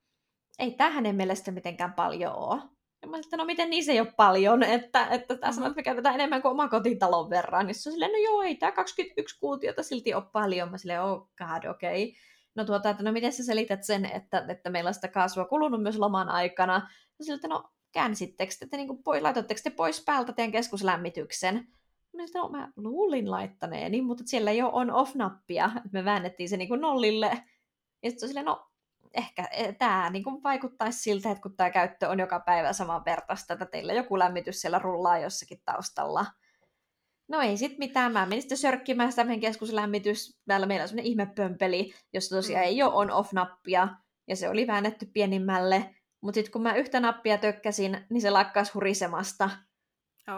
[0.59, 2.62] ei tämä hänen mielestä mitenkään paljon ole.
[3.03, 5.76] Ja mä sanoin, no miten niin se ei ole paljon, että, että tässä mm-hmm.
[5.76, 7.66] me käytetään enemmän kuin oma kotitalon verran.
[7.66, 10.70] Niin se on silleen, no joo, ei tämä 21 kuutiota silti ole paljon.
[10.70, 12.05] Mä silleen, oh god, okei.
[12.05, 12.20] Okay.
[12.55, 15.82] No tuota, että no miten sä selität sen, että, että meillä on sitä kaasua kulunut
[15.82, 16.90] myös loman aikana?
[17.18, 21.68] Ja siltä, no käänsittekö te, niin kuin, laitoitteko te pois päältä teidän keskuslämmityksen?
[22.16, 25.70] Mä sanoin, no mä luulin laittaneeni, mutta siellä ei ole on-off-nappia.
[25.92, 27.42] Me väännettiin se niin kuin nollille.
[28.03, 28.70] Ja sitten silleen, no
[29.14, 33.52] ehkä e, tämä niin kuin vaikuttaisi siltä, että kun tämä käyttö on joka päivä samanvertaista,
[33.52, 36.26] että teillä joku lämmitys siellä rullaa jossakin taustalla.
[37.28, 40.40] No ei sit mitään, mä menin sitten sörkkimään sitä meidän keskuslämmitys.
[40.46, 42.68] Täällä meillä on sellainen ihmepömpeli, jossa tosiaan mm.
[42.68, 43.88] ei ole on-off-nappia,
[44.28, 45.94] ja se oli väännetty pienimmälle.
[46.20, 49.50] Mutta sitten kun mä yhtä nappia tökkäsin, niin se lakkas hurisemasta.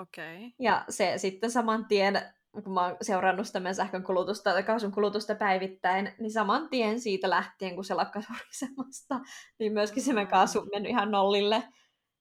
[0.00, 0.36] Okei.
[0.36, 0.50] Okay.
[0.58, 2.22] Ja se sitten saman tien
[2.52, 7.00] kun mä oon seurannut sitä meidän sähkön kulutusta tai kaasun kulutusta päivittäin, niin saman tien
[7.00, 9.20] siitä lähtien, kun se lakkasi horisemasta,
[9.58, 11.62] niin myöskin se meidän kaasu on mennyt ihan nollille.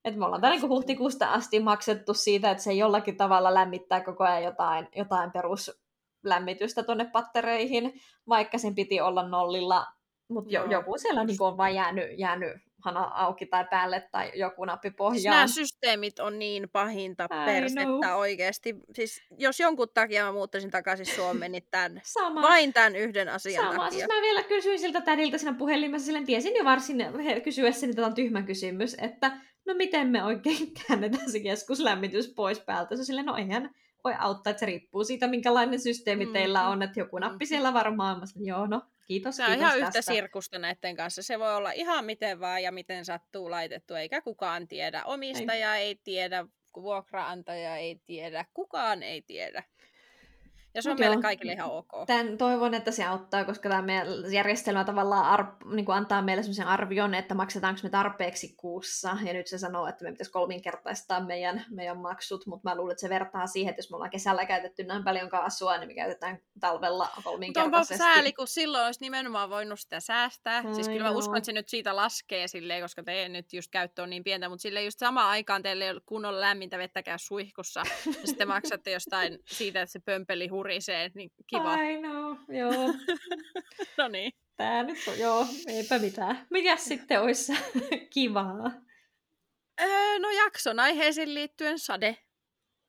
[0.04, 4.24] Et me ollaan täällä niin huhtikuusta asti maksettu siitä, että se jollakin tavalla lämmittää koko
[4.24, 9.86] ajan jotain, jotain peruslämmitystä tuonne pattereihin, vaikka sen piti olla nollilla.
[10.28, 12.52] Mutta joku siellä niin on vain jäänyt, jäänyt
[12.84, 15.20] hana auki tai päälle tai joku nappi pohjaan.
[15.20, 18.18] Siis nämä systeemit on niin pahinta I persettä know.
[18.18, 18.74] oikeasti.
[18.94, 22.42] Siis jos jonkun takia mä muuttaisin takaisin Suomeen, niin tämän, Sama.
[22.42, 23.84] vain tämän yhden asian Sama.
[23.84, 23.90] takia.
[23.90, 27.04] Siis mä vielä kysyin siltä tädiltä siinä puhelimessa, silleen tiesin jo varsin
[27.44, 29.32] kysyessäni tätä on tyhmä kysymys, että
[29.66, 32.96] no miten me oikein käännetään se keskuslämmitys pois päältä.
[32.96, 33.70] Se silleen, no eihän
[34.04, 36.32] voi auttaa, että se riippuu siitä, minkälainen systeemi mm.
[36.32, 38.20] teillä on, että joku nappi siellä varmaan.
[38.20, 38.82] Mä sanoin, joo, no
[39.12, 39.98] Kiitos, Se on kiitos ihan tästä.
[39.98, 41.22] yhtä sirkusta näiden kanssa.
[41.22, 45.04] Se voi olla ihan miten vaan ja miten sattuu laitettu, eikä kukaan tiedä.
[45.04, 46.46] Omistaja ei, ei tiedä,
[46.76, 49.62] vuokraantaja ei tiedä, kukaan ei tiedä.
[50.74, 51.22] Ja se on Mut meille joo.
[51.22, 52.06] kaikille ihan ok.
[52.06, 56.42] Tän, toivon, että se auttaa, koska tämä meidän järjestelmä tavallaan ar- niin kuin antaa meille
[56.42, 59.16] sellaisen arvion, että maksetaanko me tarpeeksi kuussa.
[59.24, 63.00] Ja nyt se sanoo, että me pitäisi kolminkertaistaa meidän, meidän maksut, mutta mä luulen, että
[63.00, 66.38] se vertaa siihen, että jos me ollaan kesällä käytetty näin paljon kaasua, niin me käytetään
[66.60, 67.98] talvella Mutta onpa kolminkertaisesti.
[68.04, 70.62] sääli, kun silloin olisi nimenomaan voinut sitä säästää.
[70.66, 73.70] Ai siis kyllä mä uskon, että se nyt siitä laskee silleen, koska teidän nyt just
[73.70, 77.18] käyttö on niin pientä, mutta sille just samaan aikaan teille ei ole kunnolla lämmintä vettäkään
[77.18, 77.82] suihkussa.
[78.06, 81.74] ja sitten maksatte jostain siitä, että se pömpeli hurisee, niin kiva.
[81.74, 82.94] I know, joo.
[83.98, 84.32] No niin.
[84.56, 86.46] Tää nyt on, joo, eipä mitään.
[86.50, 87.52] Mitäs sitten olisi
[88.14, 88.72] kivaa?
[89.80, 92.16] Öö, no jakson aiheeseen liittyen sade.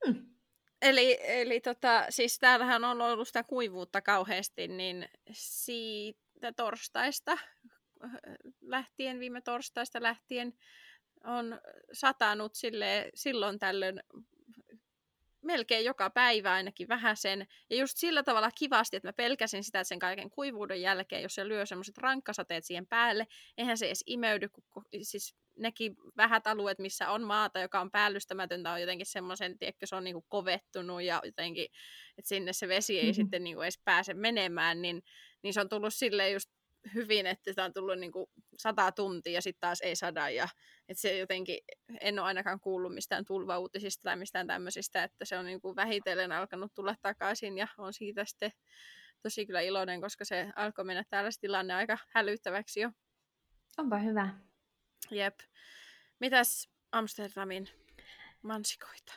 [0.06, 0.26] Hmm.
[0.82, 8.12] Eli, eli tota, siis täällähän on ollut sitä kuivuutta kauheasti, niin siitä torstaista äh,
[8.62, 10.54] lähtien, viime torstaista lähtien,
[11.24, 11.62] on
[11.94, 14.04] satanut sille, silloin tällöin
[15.44, 17.48] melkein joka päivä ainakin vähän sen.
[17.70, 21.36] Ja just sillä tavalla kivasti, että mä pelkäsin sitä, että sen kaiken kuivuuden jälkeen, jos
[21.36, 23.28] se lyö semmoiset rankkasateet siihen päälle,
[23.58, 27.92] eihän se edes imeydy, kun kun- siis nekin vähät alueet, missä on maata, joka on
[27.92, 31.66] päällystämätöntä, on jotenkin semmoisen, tiedätkö, se on niinku kovettunut ja jotenkin,
[32.18, 33.14] että sinne se vesi ei Mhm.
[33.16, 35.04] sitten niinku edes pääse menemään, niin,
[35.44, 36.50] niin se on tullut silleen just
[36.94, 40.48] hyvin, että sitä on tullut niinku sata tuntia ja sitten taas ei sada ja
[40.90, 41.58] että se jotenkin,
[42.02, 46.74] en ole ainakaan kuullut mistään tulvauutisista tai mistään tämmöisistä, että se on niinku vähitellen alkanut
[46.76, 48.52] tulla takaisin ja on siitä sitten
[49.22, 52.92] tosi kyllä iloinen, koska se alkoi mennä täällä se tilanne aika hälyttäväksi jo.
[53.78, 54.30] Onpa hyvä.
[55.12, 55.40] Jep.
[56.20, 57.70] Mitäs Amsterdamin
[58.42, 59.14] mansikoita?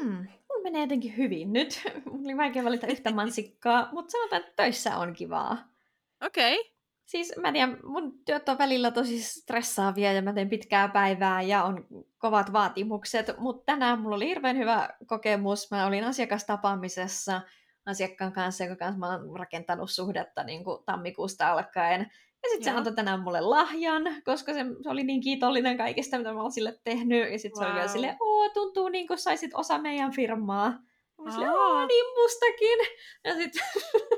[0.00, 1.82] Hmm, mulla menee jotenkin hyvin nyt.
[2.04, 5.77] Mulla oli vaikea valita yhtä mansikkaa, mutta sanotaan, että töissä on kivaa.
[6.26, 6.60] Okei.
[6.60, 6.72] Okay.
[7.04, 11.64] Siis mä tiedän, mun työt on välillä tosi stressaavia ja mä teen pitkää päivää ja
[11.64, 11.86] on
[12.18, 15.70] kovat vaatimukset, mutta tänään mulla oli hirveän hyvä kokemus.
[15.70, 17.40] Mä olin asiakastapaamisessa
[17.86, 22.00] asiakkaan kanssa, joka kanssa mä oon rakentanut suhdetta niin kuin tammikuusta alkaen.
[22.42, 26.32] Ja sitten se antoi tänään mulle lahjan, koska se, se oli niin kiitollinen kaikesta, mitä
[26.32, 27.32] mä oon sille tehnyt.
[27.32, 27.92] Ja sitten se oli vielä Wow.
[27.92, 30.78] silleen, oo, tuntuu niin kuin saisit osa meidän firmaa.
[31.24, 32.78] Mä silleen, niin mustakin.
[33.24, 33.62] Ja sitten,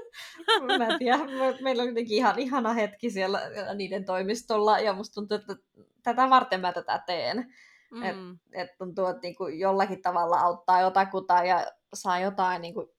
[0.78, 3.40] mä en tiedä, me- meillä oli jotenkin ihan ihana hetki siellä
[3.74, 4.78] niiden toimistolla.
[4.78, 5.56] Ja musta tuntuu, että
[6.02, 7.54] tätä varten mä tätä teen.
[7.90, 8.38] Mm.
[8.52, 12.94] Että tuntuu, että niinku jollakin tavalla auttaa jotakuta ja saa jotain, niinku,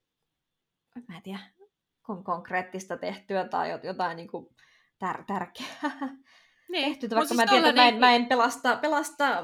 [1.08, 1.40] mä en tiedä,
[2.12, 4.54] kon- konkreettista tehtyä tai jot- jotain niinku
[5.06, 6.10] tär- tärkeää
[6.70, 6.86] Niin.
[6.90, 9.44] tehtyä, Mut vaikka siis mä tiedän, että mä en, mä en pelasta, pelasta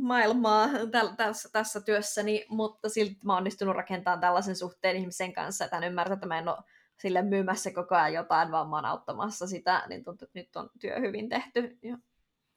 [0.00, 0.68] maailmaa
[1.16, 5.84] tässä, tässä työssäni, mutta silti mä oon onnistunut rakentamaan tällaisen suhteen ihmisen kanssa, että hän
[5.84, 6.56] ymmärtää, että mä en ole
[6.96, 10.70] sille myymässä koko ajan jotain, vaan mä oon auttamassa sitä, niin tuntuu, että nyt on
[10.80, 11.78] työ hyvin tehty.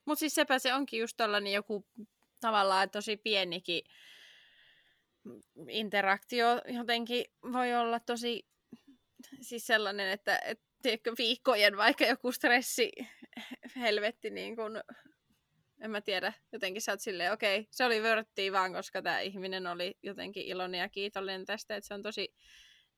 [0.04, 1.86] Mutta siis sepä se onkin just tollanen joku
[2.40, 3.82] tavallaan tosi pienikin
[5.68, 8.46] interaktio jotenkin voi olla tosi
[9.40, 12.92] siis sellainen, että et, tiedätkö, viikkojen vaikka joku stressi
[13.76, 14.80] helvetti niin kun,
[15.82, 19.66] en mä tiedä, jotenkin sä oot silleen, okei, se oli vörttiä vaan, koska tämä ihminen
[19.66, 22.34] oli jotenkin iloinen ja kiitollinen tästä, että se on tosi,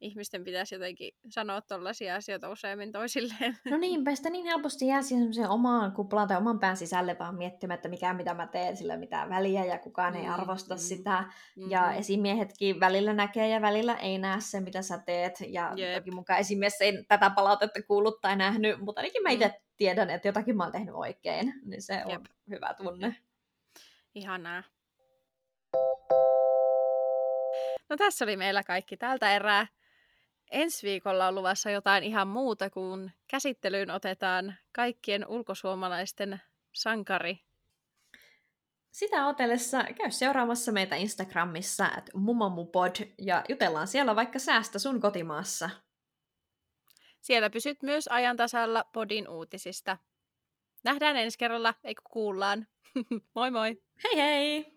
[0.01, 3.57] ihmisten pitäisi jotenkin sanoa tollaisia asioita useammin toisilleen.
[3.71, 7.35] No niinpä, sitä niin helposti jää siihen semmoiseen omaan kuplaan tai oman pään sisälle vaan
[7.35, 10.79] miettimään, että mikä mitä mä teen, sillä mitään väliä ja kukaan ei Mm, arvosta mm.
[10.79, 11.21] sitä.
[11.21, 11.71] Mm-hmm.
[11.71, 15.35] Ja esimiehetkin välillä näkee ja välillä ei näe se, mitä sä teet.
[15.49, 15.95] Ja Jep.
[15.99, 19.35] toki mukaan esimies ei tätä palautetta kuullut tai nähnyt, mutta ainakin mä Mm.
[19.35, 21.53] itse tiedän, että jotakin mä oon tehnyt oikein.
[21.65, 22.25] Niin se on Jep.
[22.51, 23.17] hyvä tunne.
[24.15, 24.63] Ihanaa.
[27.91, 29.67] No tässä oli meillä kaikki tältä erää.
[30.51, 36.41] Ensi viikolla on luvassa jotain ihan muuta, kun käsittelyyn otetaan kaikkien ulkosuomalaisten
[36.73, 37.41] sankari.
[38.91, 45.71] Sitä otellessa käy seuraamassa meitä Instagramissa, että mumomupod, ja jutellaan siellä vaikka säästä sun kotimaassa.
[47.21, 49.99] Siellä pysyt myös ajan tasalla podin uutisista.
[50.85, 52.67] Nähdään ensi kerralla, eikö kuullaan.
[53.35, 53.83] moi moi!
[54.05, 54.75] Hei hei!